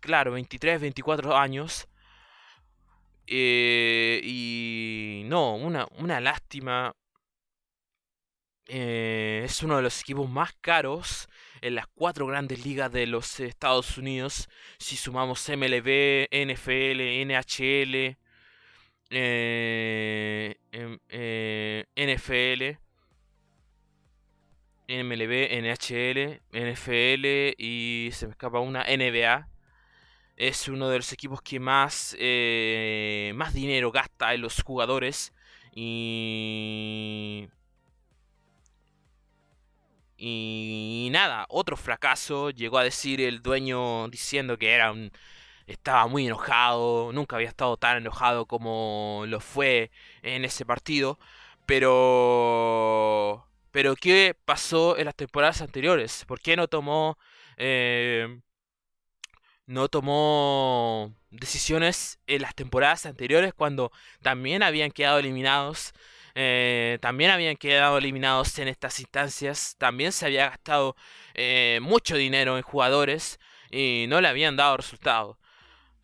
claro, 0.00 0.32
23, 0.32 0.80
24 0.80 1.36
años. 1.36 1.88
Eh, 3.26 4.20
y 4.22 5.22
no, 5.26 5.56
una, 5.56 5.86
una 5.98 6.20
lástima. 6.20 6.94
Eh, 8.66 9.42
es 9.44 9.62
uno 9.62 9.76
de 9.76 9.82
los 9.82 10.00
equipos 10.00 10.30
más 10.30 10.52
caros 10.60 11.28
en 11.60 11.74
las 11.74 11.86
cuatro 11.88 12.26
grandes 12.26 12.64
ligas 12.64 12.92
de 12.92 13.06
los 13.06 13.40
Estados 13.40 13.98
Unidos. 13.98 14.48
Si 14.78 14.96
sumamos 14.96 15.48
MLB, 15.48 16.28
NFL, 16.30 17.24
NHL, 17.26 18.16
eh, 19.10 20.56
NFL, 21.96 22.78
MLB, 24.88 25.48
NHL, 25.62 26.40
NFL 26.52 27.54
y 27.58 28.10
se 28.12 28.26
me 28.26 28.32
escapa 28.32 28.60
una 28.60 28.84
NBA. 28.84 29.48
Es 30.36 30.68
uno 30.68 30.88
de 30.88 30.96
los 30.96 31.12
equipos 31.12 31.42
que 31.42 31.60
más, 31.60 32.16
eh, 32.18 33.32
más 33.34 33.54
dinero 33.54 33.92
gasta 33.92 34.34
en 34.34 34.40
los 34.40 34.62
jugadores. 34.62 35.32
Y 35.74 37.48
y 40.24 41.08
nada, 41.10 41.46
otro 41.48 41.76
fracaso. 41.76 42.50
Llegó 42.50 42.78
a 42.78 42.84
decir 42.84 43.20
el 43.20 43.42
dueño 43.42 44.08
diciendo 44.08 44.56
que 44.56 44.70
era 44.70 44.94
estaba 45.66 46.06
muy 46.06 46.26
enojado. 46.26 47.12
Nunca 47.12 47.36
había 47.36 47.48
estado 47.48 47.76
tan 47.76 47.98
enojado 47.98 48.46
como 48.46 49.24
lo 49.26 49.40
fue 49.40 49.90
en 50.22 50.44
ese 50.44 50.64
partido. 50.64 51.18
Pero... 51.66 53.48
Pero 53.72 53.96
¿qué 53.96 54.36
pasó 54.44 54.96
en 54.98 55.06
las 55.06 55.16
temporadas 55.16 55.60
anteriores? 55.62 56.24
¿Por 56.26 56.40
qué 56.40 56.56
no 56.56 56.68
tomó... 56.68 57.18
Eh, 57.56 58.40
no 59.66 59.88
tomó 59.88 61.14
decisiones 61.30 62.18
en 62.26 62.42
las 62.42 62.54
temporadas 62.54 63.06
anteriores 63.06 63.54
cuando 63.54 63.90
también 64.20 64.62
habían 64.62 64.90
quedado 64.90 65.18
eliminados 65.18 65.94
eh, 66.34 66.98
también 67.00 67.30
habían 67.30 67.56
quedado 67.56 67.98
eliminados 67.98 68.58
en 68.58 68.68
estas 68.68 69.00
instancias, 69.00 69.76
también 69.78 70.12
se 70.12 70.26
había 70.26 70.48
gastado 70.50 70.96
eh, 71.34 71.78
mucho 71.82 72.16
dinero 72.16 72.56
en 72.56 72.62
jugadores 72.62 73.38
y 73.70 74.06
no 74.08 74.20
le 74.20 74.28
habían 74.28 74.56
dado 74.56 74.76
resultado. 74.76 75.38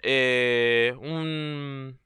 Eh, 0.03 0.95
un, 0.99 1.99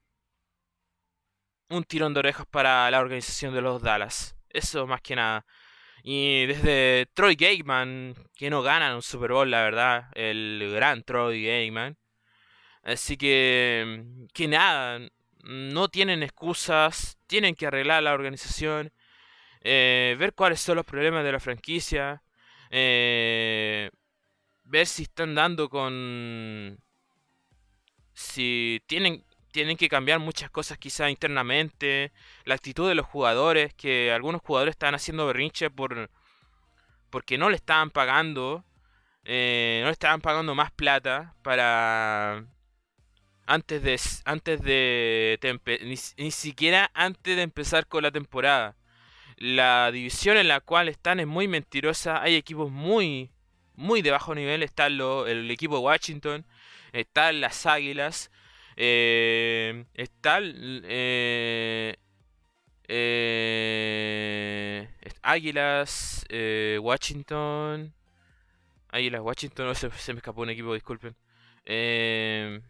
un 1.68 1.84
tirón 1.84 2.14
de 2.14 2.20
orejas 2.20 2.46
para 2.46 2.90
la 2.90 3.00
organización 3.00 3.54
de 3.54 3.62
los 3.62 3.82
Dallas, 3.82 4.36
eso 4.50 4.86
más 4.86 5.02
que 5.02 5.16
nada. 5.16 5.44
Y 6.04 6.46
desde 6.46 7.06
Troy 7.14 7.36
Gateman, 7.36 8.14
que 8.34 8.50
no 8.50 8.62
gana 8.62 8.94
un 8.94 9.02
Super 9.02 9.32
Bowl, 9.32 9.50
la 9.50 9.62
verdad, 9.62 10.08
el 10.14 10.70
gran 10.74 11.04
Troy 11.04 11.44
Gateman. 11.44 11.96
Así 12.82 13.16
que, 13.16 14.04
que 14.34 14.48
nada, 14.48 15.08
no 15.42 15.88
tienen 15.88 16.22
excusas, 16.22 17.18
tienen 17.26 17.54
que 17.54 17.66
arreglar 17.66 18.02
la 18.02 18.14
organización, 18.14 18.92
eh, 19.62 20.16
ver 20.18 20.34
cuáles 20.34 20.60
son 20.60 20.76
los 20.76 20.86
problemas 20.86 21.24
de 21.24 21.32
la 21.32 21.40
franquicia, 21.40 22.22
eh, 22.70 23.90
ver 24.64 24.86
si 24.86 25.04
están 25.04 25.34
dando 25.34 25.68
con... 25.68 26.78
si 28.14 28.82
tienen, 28.86 29.24
tienen 29.52 29.76
que 29.76 29.88
cambiar 29.88 30.18
muchas 30.18 30.50
cosas 30.50 30.78
quizá 30.78 31.10
internamente, 31.10 32.12
la 32.44 32.54
actitud 32.54 32.88
de 32.88 32.94
los 32.94 33.06
jugadores, 33.06 33.74
que 33.74 34.12
algunos 34.12 34.40
jugadores 34.42 34.72
están 34.72 34.94
haciendo 34.94 35.26
berrinche 35.26 35.70
por 35.70 36.10
porque 37.10 37.36
no 37.36 37.50
le 37.50 37.56
estaban 37.56 37.90
pagando, 37.90 38.64
eh, 39.24 39.80
no 39.82 39.88
le 39.88 39.92
estaban 39.92 40.22
pagando 40.22 40.54
más 40.54 40.70
plata 40.72 41.34
para 41.42 42.46
antes 43.52 43.82
de 43.82 44.00
antes 44.24 44.62
de 44.62 45.38
ni, 46.16 46.30
siquiera 46.30 46.90
antes 46.94 47.36
de 47.36 47.42
empezar 47.42 47.86
con 47.86 48.02
la 48.02 48.10
temporada. 48.10 48.76
La 49.36 49.90
división 49.92 50.36
en 50.38 50.48
la 50.48 50.60
cual 50.60 50.88
están 50.88 51.20
es 51.20 51.26
muy 51.26 51.48
mentirosa. 51.48 52.22
Hay 52.22 52.36
equipos 52.36 52.70
muy 52.70 53.30
muy 53.74 54.02
de 54.02 54.10
bajo 54.10 54.34
nivel. 54.34 54.62
Está 54.62 54.86
el 54.86 55.50
equipo 55.50 55.76
de 55.76 55.82
Washington, 55.82 56.46
están 56.92 57.40
las 57.42 57.66
Águilas, 57.66 58.30
eh, 58.76 59.84
está 59.94 60.38
eh, 60.42 61.96
eh, 62.88 64.88
Águilas, 65.22 66.24
eh, 66.30 66.78
Washington, 66.80 67.94
Águilas, 68.88 69.20
Washington. 69.20 69.66
No 69.66 69.74
se, 69.74 69.90
se 69.90 70.12
me 70.14 70.18
escapó 70.18 70.42
un 70.42 70.50
equipo, 70.50 70.74
disculpen. 70.74 71.16
Eh, 71.66 72.60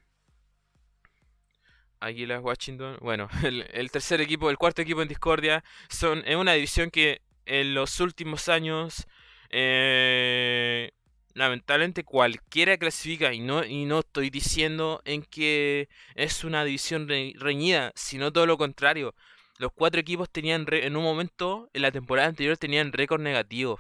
Águilas, 2.03 2.43
Washington. 2.43 2.99
Bueno, 3.01 3.29
el, 3.45 3.91
tercer 3.91 4.21
equipo, 4.21 4.51
el 4.51 4.59
cuarto 4.59 4.83
equipo 4.83 5.03
en 5.03 5.09
Discordia, 5.09 5.65
son 5.88 6.23
en 6.27 6.38
una 6.38 6.53
división 6.53 6.91
que 6.91 7.23
en 7.47 7.75
los 7.75 8.01
últimos 8.01 8.49
años, 8.49 9.07
eh, 9.51 10.93
lamentablemente 11.35 12.05
cualquiera 12.05 12.77
clasifica 12.77 13.33
y 13.33 13.41
no, 13.41 13.65
y 13.65 13.85
no 13.85 14.01
estoy 14.01 14.31
diciendo 14.31 15.01
en 15.05 15.23
que 15.23 15.88
es 16.15 16.45
una 16.45 16.65
división 16.65 17.09
reñida, 17.09 17.93
sino 17.95 18.33
todo 18.33 18.47
lo 18.47 18.59
contrario. 18.59 19.15
Los 19.59 19.73
cuatro 19.73 20.01
equipos 20.01 20.31
tenían 20.31 20.67
en 20.71 20.97
un 20.97 21.05
momento, 21.05 21.71
en 21.73 21.83
la 21.83 21.93
temporada 21.93 22.29
anterior, 22.29 22.57
tenían 22.57 22.93
récord 22.93 23.21
negativo. 23.21 23.79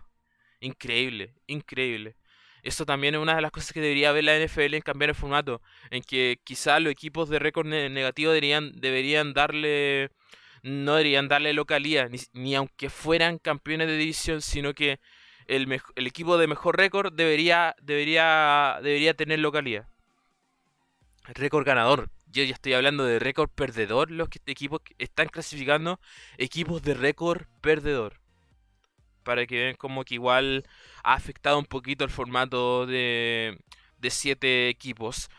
Increíble, 0.60 1.34
increíble. 1.48 2.14
Eso 2.62 2.86
también 2.86 3.14
es 3.14 3.20
una 3.20 3.34
de 3.34 3.42
las 3.42 3.50
cosas 3.50 3.72
que 3.72 3.80
debería 3.80 4.12
ver 4.12 4.24
la 4.24 4.38
NFL 4.38 4.74
en 4.74 4.82
cambiar 4.82 5.10
el 5.10 5.16
formato, 5.16 5.60
en 5.90 6.02
que 6.02 6.38
quizás 6.44 6.80
los 6.80 6.92
equipos 6.92 7.28
de 7.28 7.40
récord 7.40 7.66
negativo 7.66 8.30
deberían, 8.30 8.72
deberían 8.80 9.34
darle, 9.34 10.10
no 10.62 10.94
deberían 10.94 11.26
darle 11.26 11.52
localía, 11.54 12.08
ni, 12.32 12.54
aunque 12.54 12.88
fueran 12.88 13.38
campeones 13.38 13.88
de 13.88 13.96
división, 13.96 14.42
sino 14.42 14.74
que 14.74 15.00
el, 15.48 15.80
el 15.96 16.06
equipo 16.06 16.38
de 16.38 16.46
mejor 16.46 16.76
récord 16.76 17.12
debería, 17.12 17.74
debería, 17.82 18.78
debería 18.80 19.14
tener 19.14 19.40
localía. 19.40 19.88
Récord 21.24 21.66
ganador. 21.66 22.10
Yo 22.26 22.44
ya 22.44 22.54
estoy 22.54 22.74
hablando 22.74 23.04
de 23.04 23.18
récord 23.18 23.50
perdedor, 23.50 24.10
los 24.10 24.28
que, 24.28 24.38
equipos 24.46 24.80
que 24.82 24.94
están 24.98 25.28
clasificando 25.28 26.00
equipos 26.38 26.80
de 26.82 26.94
récord 26.94 27.42
perdedor 27.60 28.21
para 29.22 29.46
que 29.46 29.56
vean 29.56 29.76
como 29.76 30.04
que 30.04 30.14
igual 30.14 30.64
ha 31.04 31.14
afectado 31.14 31.58
un 31.58 31.66
poquito 31.66 32.04
el 32.04 32.10
formato 32.10 32.86
de, 32.86 33.58
de 33.98 34.10
siete 34.10 34.68
equipos. 34.68 35.30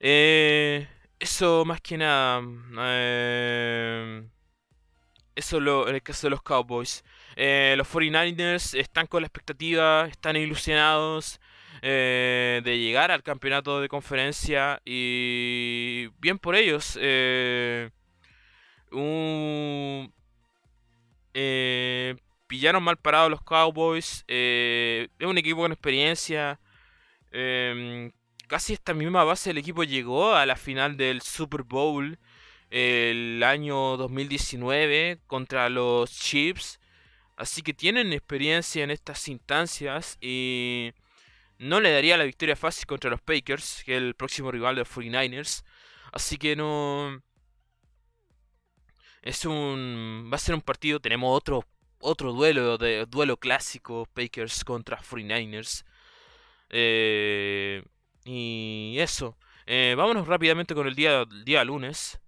Eh, 0.00 0.88
eso 1.18 1.64
más 1.64 1.80
que 1.80 1.98
nada. 1.98 2.42
Eh, 2.78 4.28
eso 5.34 5.60
lo, 5.60 5.88
en 5.88 5.96
el 5.96 6.02
caso 6.02 6.26
de 6.26 6.30
los 6.30 6.42
Cowboys. 6.42 7.04
Eh, 7.36 7.74
los 7.76 7.88
49ers 7.88 8.78
están 8.78 9.06
con 9.06 9.22
la 9.22 9.26
expectativa, 9.28 10.06
están 10.06 10.36
ilusionados 10.36 11.40
de 11.82 12.78
llegar 12.78 13.10
al 13.12 13.22
campeonato 13.22 13.80
de 13.80 13.88
conferencia 13.88 14.80
y 14.84 16.08
bien 16.18 16.38
por 16.38 16.56
ellos. 16.56 16.96
un, 18.90 20.12
pillaron 22.46 22.82
mal 22.82 22.96
parados 22.96 23.30
los 23.30 23.42
Cowboys. 23.42 24.24
Eh, 24.28 25.08
es 25.18 25.26
un 25.26 25.38
equipo 25.38 25.60
con 25.62 25.72
experiencia. 25.72 26.60
Em, 27.32 28.12
casi 28.48 28.72
esta 28.72 28.94
misma 28.94 29.24
base 29.24 29.50
el 29.50 29.58
equipo 29.58 29.84
llegó 29.84 30.34
a 30.34 30.46
la 30.46 30.56
final 30.56 30.96
del 30.96 31.22
Super 31.22 31.62
Bowl 31.64 32.18
el 32.70 33.42
año 33.42 33.96
2019 33.96 35.20
contra 35.26 35.68
los 35.68 36.10
Chiefs. 36.10 36.80
Así 37.36 37.62
que 37.62 37.74
tienen 37.74 38.12
experiencia 38.12 38.82
en 38.84 38.90
estas 38.90 39.28
instancias 39.28 40.16
y 40.20 40.92
no 41.58 41.80
le 41.80 41.90
daría 41.92 42.16
la 42.16 42.24
victoria 42.24 42.56
fácil 42.56 42.86
contra 42.86 43.10
los 43.10 43.20
Packers, 43.20 43.82
que 43.84 43.96
es 43.96 44.02
el 44.02 44.14
próximo 44.14 44.50
rival 44.50 44.76
de 44.76 44.80
los 44.80 44.90
49ers. 44.90 45.64
Así 46.12 46.38
que 46.38 46.56
no... 46.56 47.22
Es 49.22 49.44
un... 49.44 50.30
Va 50.32 50.36
a 50.36 50.38
ser 50.38 50.54
un 50.54 50.62
partido, 50.62 51.00
tenemos 51.00 51.36
otro 51.36 51.66
otro 52.00 52.32
duelo, 52.32 52.78
de, 52.78 53.06
duelo 53.06 53.36
clásico, 53.38 54.08
Packers 54.14 54.64
contra 54.64 54.98
49ers. 54.98 55.84
Eh, 56.70 57.82
y 58.24 58.96
eso. 58.98 59.36
Eh, 59.66 59.94
vámonos 59.96 60.26
rápidamente 60.26 60.74
con 60.74 60.86
el 60.86 60.94
día, 60.94 61.24
día 61.44 61.64
lunes, 61.64 62.20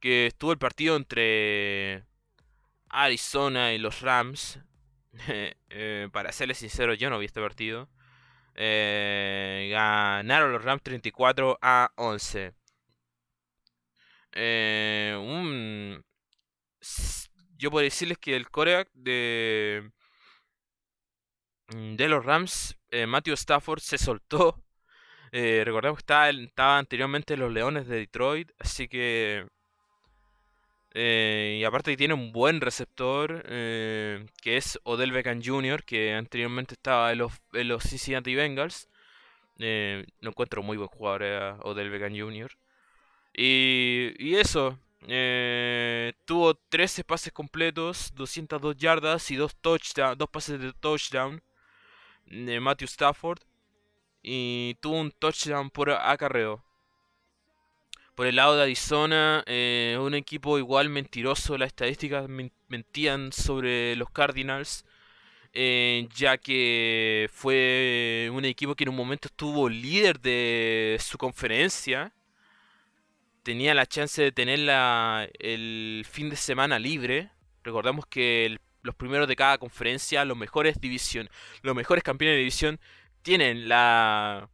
que 0.00 0.26
estuvo 0.28 0.52
el 0.52 0.58
partido 0.58 0.96
entre 0.96 2.04
Arizona 2.88 3.72
y 3.72 3.78
los 3.78 4.00
Rams. 4.00 4.60
Eh, 5.70 6.08
para 6.12 6.32
serles 6.32 6.58
sincero, 6.58 6.94
yo 6.94 7.10
no 7.10 7.18
vi 7.18 7.26
este 7.26 7.40
partido. 7.40 7.88
ganaron 8.56 10.52
los 10.52 10.64
Rams 10.64 10.82
34 10.82 11.58
a 11.60 11.92
11. 11.96 12.54
un 15.18 16.04
yo 17.58 17.70
puedo 17.70 17.84
decirles 17.84 18.18
que 18.18 18.36
el 18.36 18.50
coreback 18.50 18.88
de, 18.94 19.90
mm, 21.68 21.96
de 21.96 22.08
los 22.08 22.24
Rams, 22.24 22.76
eh, 22.90 23.06
Matthew 23.06 23.34
Stafford, 23.34 23.80
se 23.80 23.98
soltó. 23.98 24.62
Eh, 25.30 25.62
recordemos 25.62 25.98
que 25.98 26.04
estaba, 26.40 26.78
anteriormente 26.78 27.36
los 27.36 27.52
Leones 27.52 27.86
de 27.86 27.96
Detroit, 27.96 28.50
así 28.58 28.88
que 28.88 29.46
eh, 30.94 31.58
y 31.60 31.64
aparte 31.64 31.90
que 31.90 31.96
tiene 31.98 32.14
un 32.14 32.32
buen 32.32 32.60
receptor, 32.62 33.44
eh, 33.46 34.26
que 34.42 34.56
es 34.56 34.80
Odell 34.84 35.12
Beckham 35.12 35.42
Jr., 35.44 35.84
que 35.84 36.14
anteriormente 36.14 36.74
estaba 36.74 37.12
en 37.12 37.18
los, 37.18 37.32
en 37.52 37.68
los 37.68 37.82
Cincinnati 37.84 38.34
Bengals. 38.34 38.88
Lo 39.58 40.30
encuentro 40.30 40.62
muy 40.62 40.76
buen 40.78 40.88
jugador 40.88 41.58
Odell 41.62 41.90
Beckham 41.90 42.18
Jr. 42.18 42.50
Y, 43.34 44.14
y 44.18 44.36
eso, 44.36 44.78
tuvo 45.00 46.54
13 46.54 47.04
pases 47.04 47.32
completos, 47.32 48.12
202 48.14 48.76
yardas 48.76 49.30
y 49.30 49.36
2, 49.36 49.56
touchdown, 49.56 50.18
dos 50.18 50.28
pases 50.28 50.60
de 50.60 50.72
touchdown 50.72 51.42
de 52.26 52.60
Matthew 52.60 52.86
Stafford. 52.88 53.40
Y 54.22 54.76
tuvo 54.80 55.00
un 55.00 55.10
touchdown 55.12 55.70
por 55.70 55.90
acarreo. 55.90 56.64
Por 58.14 58.26
el 58.26 58.36
lado 58.36 58.56
de 58.56 58.64
Arizona, 58.64 59.44
eh, 59.46 59.96
un 60.00 60.14
equipo 60.14 60.58
igual 60.58 60.88
mentiroso. 60.88 61.56
Las 61.56 61.68
estadísticas 61.68 62.28
mentían 62.68 63.32
sobre 63.32 63.94
los 63.96 64.10
Cardinals. 64.10 64.84
Eh, 65.52 66.08
ya 66.14 66.36
que 66.36 67.30
fue 67.32 68.28
un 68.32 68.44
equipo 68.44 68.74
que 68.74 68.84
en 68.84 68.90
un 68.90 68.96
momento 68.96 69.28
estuvo 69.28 69.68
líder 69.68 70.20
de 70.20 70.98
su 71.00 71.16
conferencia. 71.16 72.12
Tenía 73.48 73.72
la 73.72 73.86
chance 73.86 74.20
de 74.20 74.30
tener 74.30 74.60
el 75.38 76.04
fin 76.06 76.28
de 76.28 76.36
semana 76.36 76.78
libre. 76.78 77.30
Recordamos 77.64 78.04
que 78.04 78.58
los 78.82 78.94
primeros 78.94 79.26
de 79.26 79.36
cada 79.36 79.56
conferencia, 79.56 80.26
los 80.26 80.36
mejores 80.36 80.78
división, 80.82 81.30
los 81.62 81.74
mejores 81.74 82.04
campeones 82.04 82.34
de 82.34 82.40
división, 82.40 82.78
tienen 83.22 83.66
la 83.66 84.50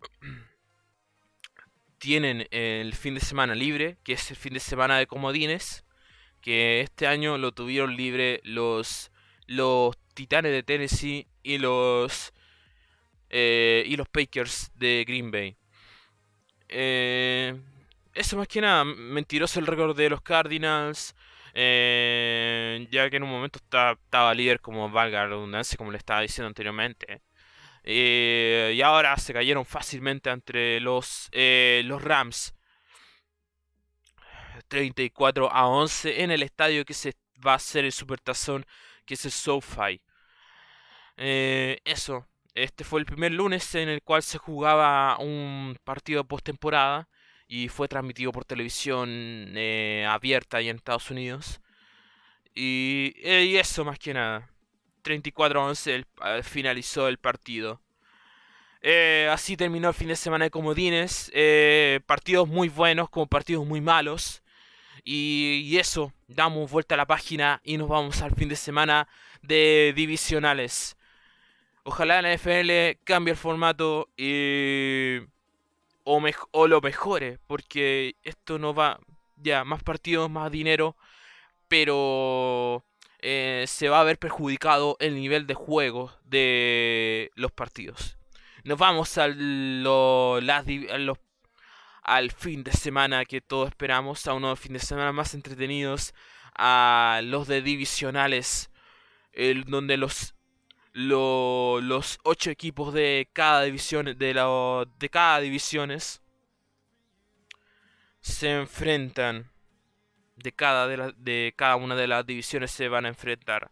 tienen 1.98 2.48
el 2.50 2.94
fin 2.94 3.12
de 3.12 3.20
semana 3.20 3.54
libre, 3.54 3.98
que 4.02 4.14
es 4.14 4.30
el 4.30 4.38
fin 4.38 4.54
de 4.54 4.60
semana 4.60 4.96
de 4.96 5.06
comodines, 5.06 5.84
que 6.40 6.80
este 6.80 7.06
año 7.06 7.36
lo 7.36 7.52
tuvieron 7.52 7.96
libre 7.96 8.40
los, 8.44 9.10
los 9.46 9.94
Titanes 10.14 10.52
de 10.52 10.62
Tennessee 10.62 11.26
y 11.42 11.58
los, 11.58 12.32
eh, 13.28 13.84
y 13.86 13.96
los 13.96 14.08
Packers 14.08 14.72
de 14.74 15.04
Green 15.06 15.30
Bay. 15.30 15.54
Eh, 16.68 17.58
eso 18.14 18.36
más 18.36 18.48
que 18.48 18.60
nada, 18.60 18.84
mentiroso 18.84 19.60
el 19.60 19.66
récord 19.66 19.96
de 19.96 20.10
los 20.10 20.22
Cardinals. 20.22 21.14
Eh, 21.54 22.86
ya 22.90 23.08
que 23.08 23.16
en 23.16 23.22
un 23.22 23.30
momento 23.30 23.58
estaba 23.58 24.34
líder 24.34 24.60
como 24.60 24.90
valga 24.90 25.20
la 25.20 25.28
redundancia, 25.28 25.76
como 25.78 25.90
le 25.90 25.98
estaba 25.98 26.20
diciendo 26.20 26.48
anteriormente. 26.48 27.22
Eh, 27.84 28.74
y 28.76 28.82
ahora 28.82 29.16
se 29.16 29.32
cayeron 29.32 29.64
fácilmente 29.64 30.30
entre 30.30 30.80
los, 30.80 31.30
los 31.32 32.02
Rams. 32.02 32.54
34 34.68 35.50
a 35.52 35.66
11 35.68 36.22
en 36.22 36.30
el 36.30 36.42
estadio 36.42 36.84
que 36.84 36.94
se 36.94 37.14
va 37.46 37.52
a 37.52 37.56
hacer 37.56 37.84
el 37.84 37.92
Supertazón, 37.92 38.66
que 39.04 39.14
es 39.14 39.24
el 39.24 39.30
SoFi. 39.30 40.00
Eso, 41.16 42.26
este 42.56 42.84
fue 42.84 43.00
el 43.00 43.06
primer 43.06 43.32
lunes 43.32 43.74
en 43.74 43.88
el 43.88 44.02
cual 44.02 44.22
se 44.22 44.38
jugaba 44.38 45.18
un 45.18 45.76
partido 45.84 46.24
postemporada 46.24 47.08
y 47.48 47.68
fue 47.68 47.88
transmitido 47.88 48.32
por 48.32 48.44
televisión 48.44 49.54
abierta 50.08 50.58
ahí 50.58 50.68
en 50.68 50.76
Estados 50.76 51.10
Unidos. 51.10 51.60
Y, 52.54 53.14
y 53.22 53.56
eso 53.56 53.84
más 53.84 53.98
que 53.98 54.14
nada. 54.14 54.50
34-11 55.04 56.42
finalizó 56.42 57.08
el 57.08 57.18
partido. 57.18 57.80
Eh, 58.82 59.28
así 59.32 59.56
terminó 59.56 59.88
el 59.88 59.94
fin 59.94 60.08
de 60.08 60.16
semana 60.16 60.44
de 60.44 60.50
comodines. 60.50 61.30
Eh, 61.34 62.00
partidos 62.06 62.48
muy 62.48 62.68
buenos 62.68 63.08
como 63.10 63.26
partidos 63.26 63.66
muy 63.66 63.80
malos. 63.80 64.42
Y, 65.04 65.76
eso, 65.78 66.12
damos 66.26 66.70
vuelta 66.70 66.94
a 66.94 66.98
la 66.98 67.06
página 67.06 67.60
y 67.64 67.76
nos 67.78 67.88
vamos 67.88 68.22
al 68.22 68.34
fin 68.34 68.48
de 68.48 68.56
semana 68.56 69.08
de 69.42 69.92
divisionales. 69.94 70.96
Ojalá 71.88 72.20
la 72.20 72.34
NFL 72.34 72.98
cambie 73.04 73.30
el 73.30 73.38
formato 73.38 74.08
y... 74.16 75.18
o, 76.02 76.20
o 76.50 76.66
lo 76.66 76.80
mejore, 76.80 77.38
porque 77.46 78.16
esto 78.24 78.58
no 78.58 78.74
va... 78.74 78.98
Ya, 79.36 79.62
más 79.62 79.84
partidos, 79.84 80.28
más 80.28 80.50
dinero, 80.50 80.96
pero 81.68 82.84
eh, 83.20 83.66
se 83.68 83.88
va 83.88 84.00
a 84.00 84.04
ver 84.04 84.18
perjudicado 84.18 84.96
el 84.98 85.14
nivel 85.14 85.46
de 85.46 85.54
juego 85.54 86.12
de 86.24 87.30
los 87.36 87.52
partidos. 87.52 88.18
Nos 88.64 88.78
vamos 88.78 89.16
al, 89.16 89.86
al 92.02 92.30
fin 92.32 92.64
de 92.64 92.72
semana 92.72 93.24
que 93.24 93.40
todos 93.40 93.68
esperamos, 93.68 94.26
a 94.26 94.34
uno 94.34 94.48
de 94.48 94.52
los 94.54 94.60
fines 94.60 94.82
de 94.82 94.88
semana 94.88 95.12
más 95.12 95.34
entretenidos, 95.34 96.14
a 96.56 97.20
los 97.22 97.46
de 97.46 97.62
divisionales, 97.62 98.70
el, 99.32 99.64
donde 99.66 99.96
los 99.98 100.35
los 100.98 102.18
ocho 102.22 102.50
equipos 102.50 102.94
de 102.94 103.28
cada 103.34 103.64
división 103.64 104.16
de, 104.16 104.34
la, 104.34 104.84
de 104.98 105.10
cada 105.10 105.40
divisiones 105.40 106.22
se 108.22 108.52
enfrentan 108.54 109.50
de 110.36 110.52
cada, 110.52 110.88
de, 110.88 111.12
de 111.18 111.54
cada 111.54 111.76
una 111.76 111.96
de 111.96 112.06
las 112.06 112.24
divisiones 112.24 112.70
se 112.70 112.88
van 112.88 113.04
a 113.04 113.08
enfrentar. 113.08 113.70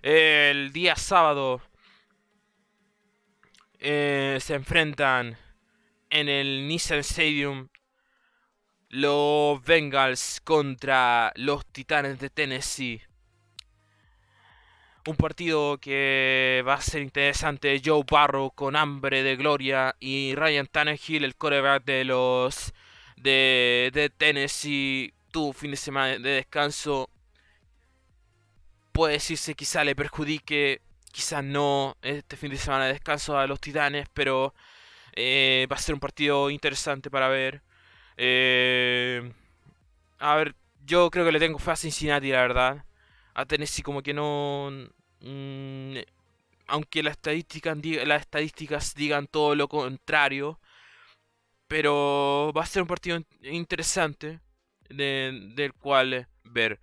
El 0.00 0.72
día 0.72 0.96
sábado 0.96 1.60
eh, 3.78 4.38
se 4.40 4.54
enfrentan 4.54 5.36
en 6.08 6.28
el 6.30 6.66
Nissan 6.68 7.00
Stadium 7.00 7.68
los 8.88 9.62
Bengals 9.62 10.40
contra 10.42 11.32
los 11.36 11.66
Titanes 11.66 12.18
de 12.18 12.30
Tennessee. 12.30 13.02
Un 15.06 15.16
partido 15.16 15.78
que 15.78 16.62
va 16.66 16.74
a 16.74 16.80
ser 16.80 17.02
interesante. 17.02 17.80
Joe 17.84 18.04
Barrow 18.10 18.50
con 18.50 18.76
hambre 18.76 19.22
de 19.22 19.36
gloria 19.36 19.96
y 20.00 20.34
Ryan 20.34 20.66
Tannehill, 20.66 21.24
el 21.24 21.36
coreback 21.36 21.84
de 21.84 22.04
los 22.04 22.74
de, 23.16 23.90
de 23.94 24.10
Tennessee, 24.10 25.14
tu 25.30 25.52
fin 25.52 25.70
de 25.70 25.76
semana 25.76 26.18
de 26.18 26.30
descanso 26.30 27.10
puede 28.98 29.14
decirse 29.14 29.54
quizá 29.54 29.84
le 29.84 29.94
perjudique, 29.94 30.82
quizá 31.12 31.40
no 31.40 31.96
este 32.02 32.36
fin 32.36 32.50
de 32.50 32.56
semana 32.56 32.86
de 32.86 32.94
descanso 32.94 33.38
a 33.38 33.46
los 33.46 33.60
Titanes, 33.60 34.08
pero 34.12 34.54
eh, 35.14 35.68
va 35.70 35.76
a 35.76 35.78
ser 35.78 35.94
un 35.94 36.00
partido 36.00 36.50
interesante 36.50 37.08
para 37.10 37.28
ver. 37.28 37.62
Eh, 38.16 39.32
a 40.18 40.34
ver, 40.36 40.56
yo 40.84 41.10
creo 41.10 41.24
que 41.24 41.32
le 41.32 41.38
tengo 41.38 41.60
fe 41.60 41.70
a 41.70 41.76
Cincinnati, 41.76 42.30
la 42.32 42.40
verdad. 42.40 42.84
A 43.38 43.46
Tennessee 43.46 43.82
como 43.84 44.02
que 44.02 44.12
no... 44.12 44.68
Mm, 45.20 45.98
aunque 46.66 47.02
las 47.04 47.12
estadísticas, 47.12 48.94
digan 48.96 49.26
todo 49.28 49.54
lo 49.54 49.68
contrario. 49.68 50.58
Pero 51.68 52.52
va 52.56 52.62
a 52.62 52.66
ser 52.66 52.82
un 52.82 52.88
partido 52.88 53.20
interesante 53.42 54.40
del 54.90 55.72
cual 55.74 56.26
ver. 56.42 56.80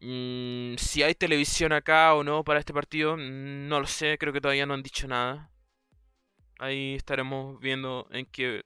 Mm, 0.00 0.76
si 0.76 1.02
hay 1.02 1.14
televisión 1.14 1.72
acá 1.72 2.14
o 2.14 2.22
no 2.22 2.44
para 2.44 2.60
este 2.60 2.72
partido, 2.72 3.16
mm, 3.16 3.68
no 3.68 3.80
lo 3.80 3.86
sé, 3.86 4.16
creo 4.18 4.32
que 4.32 4.40
todavía 4.40 4.66
no 4.66 4.74
han 4.74 4.82
dicho 4.84 5.08
nada. 5.08 5.50
Ahí 6.58 6.94
estaremos 6.94 7.58
viendo 7.60 8.06
en 8.12 8.26
qué... 8.26 8.62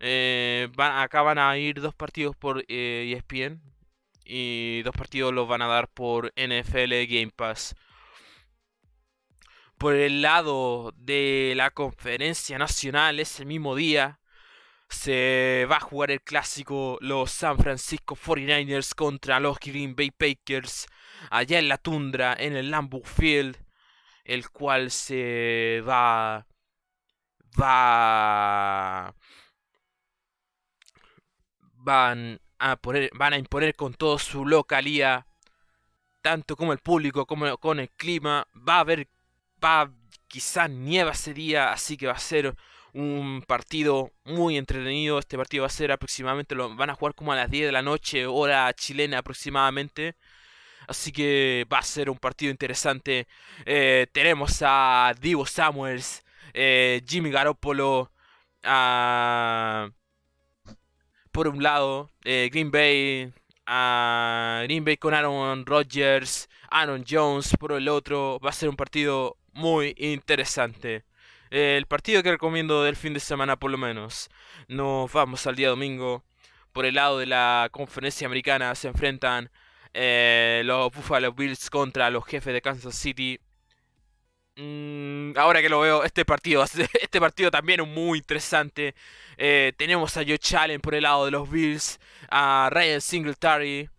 Eh, 0.00 0.68
acá 0.78 1.22
van 1.22 1.38
a 1.38 1.56
ir 1.58 1.80
dos 1.80 1.94
partidos 1.94 2.36
por 2.36 2.64
ESPN 2.68 2.68
eh, 2.68 3.58
e 3.60 3.73
y 4.24 4.82
dos 4.82 4.94
partidos 4.96 5.32
los 5.32 5.48
van 5.48 5.62
a 5.62 5.66
dar 5.66 5.88
por 5.88 6.32
NFL 6.36 6.92
Game 7.08 7.32
Pass. 7.34 7.74
Por 9.78 9.94
el 9.94 10.22
lado 10.22 10.92
de 10.96 11.54
la 11.56 11.70
conferencia 11.70 12.58
nacional, 12.58 13.20
ese 13.20 13.44
mismo 13.44 13.74
día, 13.74 14.20
se 14.88 15.66
va 15.70 15.76
a 15.76 15.80
jugar 15.80 16.10
el 16.10 16.22
clásico 16.22 16.98
los 17.00 17.30
San 17.30 17.58
Francisco 17.58 18.16
49ers 18.16 18.94
contra 18.94 19.40
los 19.40 19.58
Green 19.58 19.94
Bay 19.96 20.10
Packers 20.10 20.86
allá 21.30 21.58
en 21.58 21.68
la 21.68 21.78
tundra, 21.78 22.34
en 22.38 22.56
el 22.56 22.70
Lambeau 22.70 23.02
Field, 23.04 23.56
el 24.24 24.50
cual 24.50 24.90
se 24.90 25.82
va 25.86 26.46
va 27.60 29.14
van 31.84 32.40
a 32.58 32.76
poner 32.76 33.10
van 33.14 33.32
a 33.34 33.38
imponer 33.38 33.74
con 33.74 33.94
todo 33.94 34.18
su 34.18 34.46
localía 34.46 35.26
tanto 36.22 36.56
como 36.56 36.72
el 36.72 36.78
público 36.78 37.26
como 37.26 37.56
con 37.58 37.80
el 37.80 37.90
clima 37.90 38.46
va 38.56 38.76
a 38.76 38.80
haber 38.80 39.08
va 39.62 39.90
quizás 40.28 40.70
nieva 40.70 41.12
ese 41.12 41.34
día 41.34 41.72
así 41.72 41.96
que 41.96 42.06
va 42.06 42.14
a 42.14 42.18
ser 42.18 42.54
un 42.94 43.42
partido 43.46 44.12
muy 44.24 44.56
entretenido. 44.56 45.18
Este 45.18 45.36
partido 45.36 45.62
va 45.62 45.66
a 45.66 45.70
ser 45.70 45.92
aproximadamente, 45.92 46.54
lo 46.54 46.74
van 46.74 46.90
a 46.90 46.94
jugar 46.94 47.14
como 47.14 47.32
a 47.32 47.36
las 47.36 47.50
10 47.50 47.66
de 47.66 47.72
la 47.72 47.82
noche, 47.82 48.26
hora 48.26 48.72
chilena 48.74 49.18
aproximadamente. 49.18 50.16
Así 50.86 51.12
que 51.12 51.66
va 51.72 51.78
a 51.78 51.82
ser 51.82 52.10
un 52.10 52.18
partido 52.18 52.50
interesante. 52.50 53.26
Eh, 53.66 54.06
tenemos 54.12 54.62
a 54.62 55.14
Divo 55.20 55.46
Samuels, 55.46 56.22
eh, 56.54 57.02
Jimmy 57.06 57.30
Garoppolo, 57.30 58.12
por 61.34 61.48
un 61.48 61.64
lado, 61.64 62.10
eh, 62.22 62.48
Green 62.52 62.70
Bay, 62.70 63.32
a 63.66 64.60
Green 64.64 64.84
Bay 64.84 64.96
con 64.96 65.14
Aaron 65.14 65.66
Rodgers, 65.66 66.48
Aaron 66.70 67.04
Jones 67.08 67.56
por 67.58 67.72
el 67.72 67.88
otro. 67.88 68.38
Va 68.38 68.50
a 68.50 68.52
ser 68.52 68.68
un 68.68 68.76
partido 68.76 69.36
muy 69.52 69.94
interesante. 69.98 71.04
el 71.50 71.86
partido 71.86 72.22
que 72.22 72.30
recomiendo 72.32 72.84
del 72.84 72.96
fin 72.96 73.14
de 73.14 73.20
semana 73.20 73.56
por 73.56 73.72
lo 73.72 73.78
menos. 73.78 74.30
Nos 74.68 75.12
vamos 75.12 75.46
al 75.48 75.56
día 75.56 75.70
domingo. 75.70 76.22
Por 76.72 76.86
el 76.86 76.94
lado 76.94 77.18
de 77.18 77.26
la 77.26 77.68
conferencia 77.72 78.26
americana 78.28 78.74
se 78.76 78.88
enfrentan 78.88 79.50
eh, 79.92 80.62
los 80.64 80.92
Buffalo 80.92 81.32
Bills 81.32 81.68
contra 81.70 82.10
los 82.10 82.24
jefes 82.26 82.54
de 82.54 82.62
Kansas 82.62 82.94
City. 82.94 83.40
Mm, 84.56 85.36
ahora 85.36 85.60
que 85.62 85.68
lo 85.68 85.80
veo, 85.80 86.04
este 86.04 86.24
partido, 86.24 86.64
este 87.00 87.20
partido 87.20 87.50
también 87.50 87.80
es 87.80 87.88
muy 87.88 88.18
interesante. 88.18 88.94
Eh, 89.36 89.72
tenemos 89.76 90.16
a 90.16 90.22
Joe 90.24 90.38
Allen 90.56 90.80
por 90.80 90.94
el 90.94 91.02
lado 91.02 91.24
de 91.24 91.30
los 91.32 91.50
Bills, 91.50 91.98
a 92.30 92.68
Ryan 92.70 93.00
Singletary. 93.00 93.90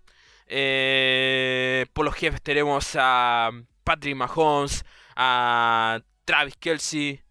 Eh, 0.48 1.86
por 1.94 2.06
los 2.06 2.16
jefes 2.16 2.42
tenemos 2.42 2.96
a 2.98 3.52
Patrick 3.84 4.16
Mahomes, 4.16 4.86
a 5.16 6.00
Travis 6.26 6.56
Kelsey. 6.58 7.22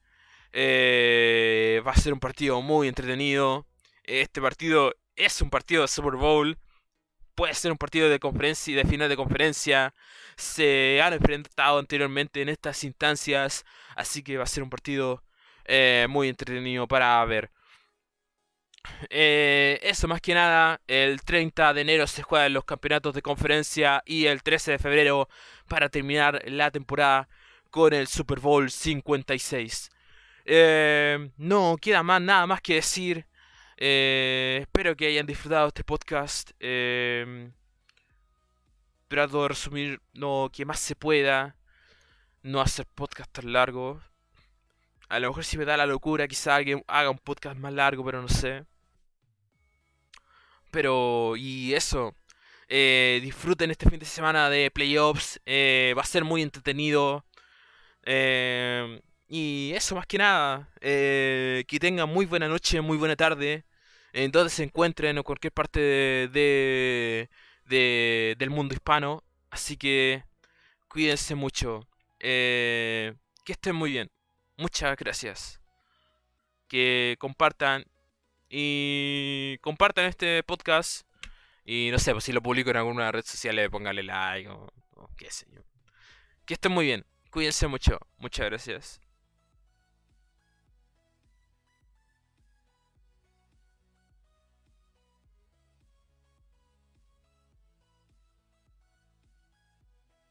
va 0.54 1.90
a 1.92 1.96
ser 1.96 2.12
un 2.12 2.20
partido 2.20 2.60
muy 2.62 2.88
entretenido. 2.88 3.66
Este 4.04 4.40
partido 4.40 4.94
es 5.16 5.40
un 5.40 5.50
partido 5.50 5.82
de 5.82 5.88
Super 5.88 6.14
Bowl 6.16 6.58
puede 7.34 7.54
ser 7.54 7.72
un 7.72 7.78
partido 7.78 8.08
de 8.08 8.20
conferencia 8.20 8.72
y 8.72 8.74
de 8.76 8.84
final 8.84 9.08
de 9.08 9.16
conferencia. 9.16 9.94
Se 10.36 11.00
han 11.02 11.12
enfrentado 11.14 11.78
anteriormente 11.78 12.42
en 12.42 12.48
estas 12.48 12.84
instancias, 12.84 13.64
así 13.96 14.22
que 14.22 14.36
va 14.38 14.44
a 14.44 14.46
ser 14.46 14.62
un 14.62 14.70
partido 14.70 15.22
eh, 15.64 16.06
muy 16.08 16.28
entretenido 16.28 16.86
para 16.88 17.24
ver. 17.24 17.50
Eh, 19.10 19.80
eso 19.82 20.08
más 20.08 20.20
que 20.20 20.34
nada, 20.34 20.80
el 20.86 21.22
30 21.22 21.72
de 21.74 21.80
enero 21.80 22.06
se 22.06 22.22
juegan 22.22 22.52
los 22.52 22.64
campeonatos 22.64 23.14
de 23.14 23.22
conferencia 23.22 24.02
y 24.04 24.26
el 24.26 24.42
13 24.42 24.72
de 24.72 24.78
febrero 24.78 25.28
para 25.68 25.88
terminar 25.88 26.42
la 26.46 26.70
temporada 26.70 27.28
con 27.70 27.92
el 27.92 28.06
Super 28.08 28.40
Bowl 28.40 28.70
56. 28.70 29.90
Eh, 30.46 31.30
no 31.38 31.76
queda 31.80 32.02
más 32.02 32.20
nada 32.20 32.46
más 32.46 32.60
que 32.60 32.74
decir. 32.74 33.26
Eh, 33.76 34.58
espero 34.62 34.96
que 34.96 35.06
hayan 35.06 35.26
disfrutado 35.26 35.68
este 35.68 35.84
podcast. 35.84 36.50
Eh, 36.60 37.50
trato 39.08 39.42
de 39.42 39.48
resumir 39.48 40.00
lo 40.12 40.50
que 40.52 40.64
más 40.64 40.80
se 40.80 40.96
pueda. 40.96 41.56
No 42.42 42.60
hacer 42.60 42.86
podcast 42.86 43.32
tan 43.32 43.52
largo. 43.52 44.00
A 45.08 45.18
lo 45.20 45.28
mejor 45.28 45.44
si 45.44 45.58
me 45.58 45.64
da 45.64 45.76
la 45.76 45.86
locura, 45.86 46.28
quizá 46.28 46.56
alguien 46.56 46.84
haga 46.86 47.10
un 47.10 47.18
podcast 47.18 47.56
más 47.58 47.72
largo, 47.72 48.04
pero 48.04 48.22
no 48.22 48.28
sé. 48.28 48.64
Pero, 50.70 51.36
y 51.36 51.74
eso. 51.74 52.14
Eh, 52.68 53.20
disfruten 53.22 53.70
este 53.70 53.88
fin 53.88 53.98
de 54.00 54.06
semana 54.06 54.50
de 54.50 54.70
playoffs. 54.70 55.40
Eh, 55.46 55.94
va 55.96 56.02
a 56.02 56.06
ser 56.06 56.24
muy 56.24 56.42
entretenido. 56.42 57.24
Eh, 58.04 59.00
y 59.28 59.72
eso 59.74 59.94
más 59.94 60.06
que 60.06 60.18
nada, 60.18 60.68
eh, 60.80 61.64
que 61.68 61.78
tengan 61.78 62.08
muy 62.08 62.26
buena 62.26 62.48
noche, 62.48 62.80
muy 62.80 62.96
buena 62.96 63.16
tarde, 63.16 63.64
en 64.12 64.30
donde 64.30 64.50
se 64.50 64.64
encuentren 64.64 65.18
o 65.18 65.24
cualquier 65.24 65.52
parte 65.52 65.80
de, 65.80 67.28
del 67.66 68.50
mundo 68.50 68.74
hispano. 68.74 69.24
Así 69.50 69.76
que 69.76 70.24
cuídense 70.88 71.34
mucho. 71.34 71.88
Eh, 72.20 73.14
que 73.44 73.52
estén 73.52 73.76
muy 73.76 73.92
bien. 73.92 74.10
Muchas 74.56 74.96
gracias. 74.96 75.60
Que 76.68 77.16
compartan 77.18 77.84
y 78.48 79.58
compartan 79.62 80.06
este 80.06 80.42
podcast. 80.44 81.06
Y 81.64 81.90
no 81.90 81.98
sé, 81.98 82.12
pues 82.12 82.24
si 82.24 82.32
lo 82.32 82.42
publico 82.42 82.70
en 82.70 82.76
alguna 82.78 83.10
red 83.12 83.24
social, 83.24 83.70
póngale 83.70 84.02
like 84.02 84.48
o, 84.48 84.68
o 84.96 85.08
qué 85.16 85.30
sé 85.30 85.46
yo. 85.52 85.62
Que 86.46 86.54
estén 86.54 86.72
muy 86.72 86.86
bien. 86.86 87.04
Cuídense 87.30 87.66
mucho. 87.66 87.98
Muchas 88.18 88.46
gracias. 88.46 89.03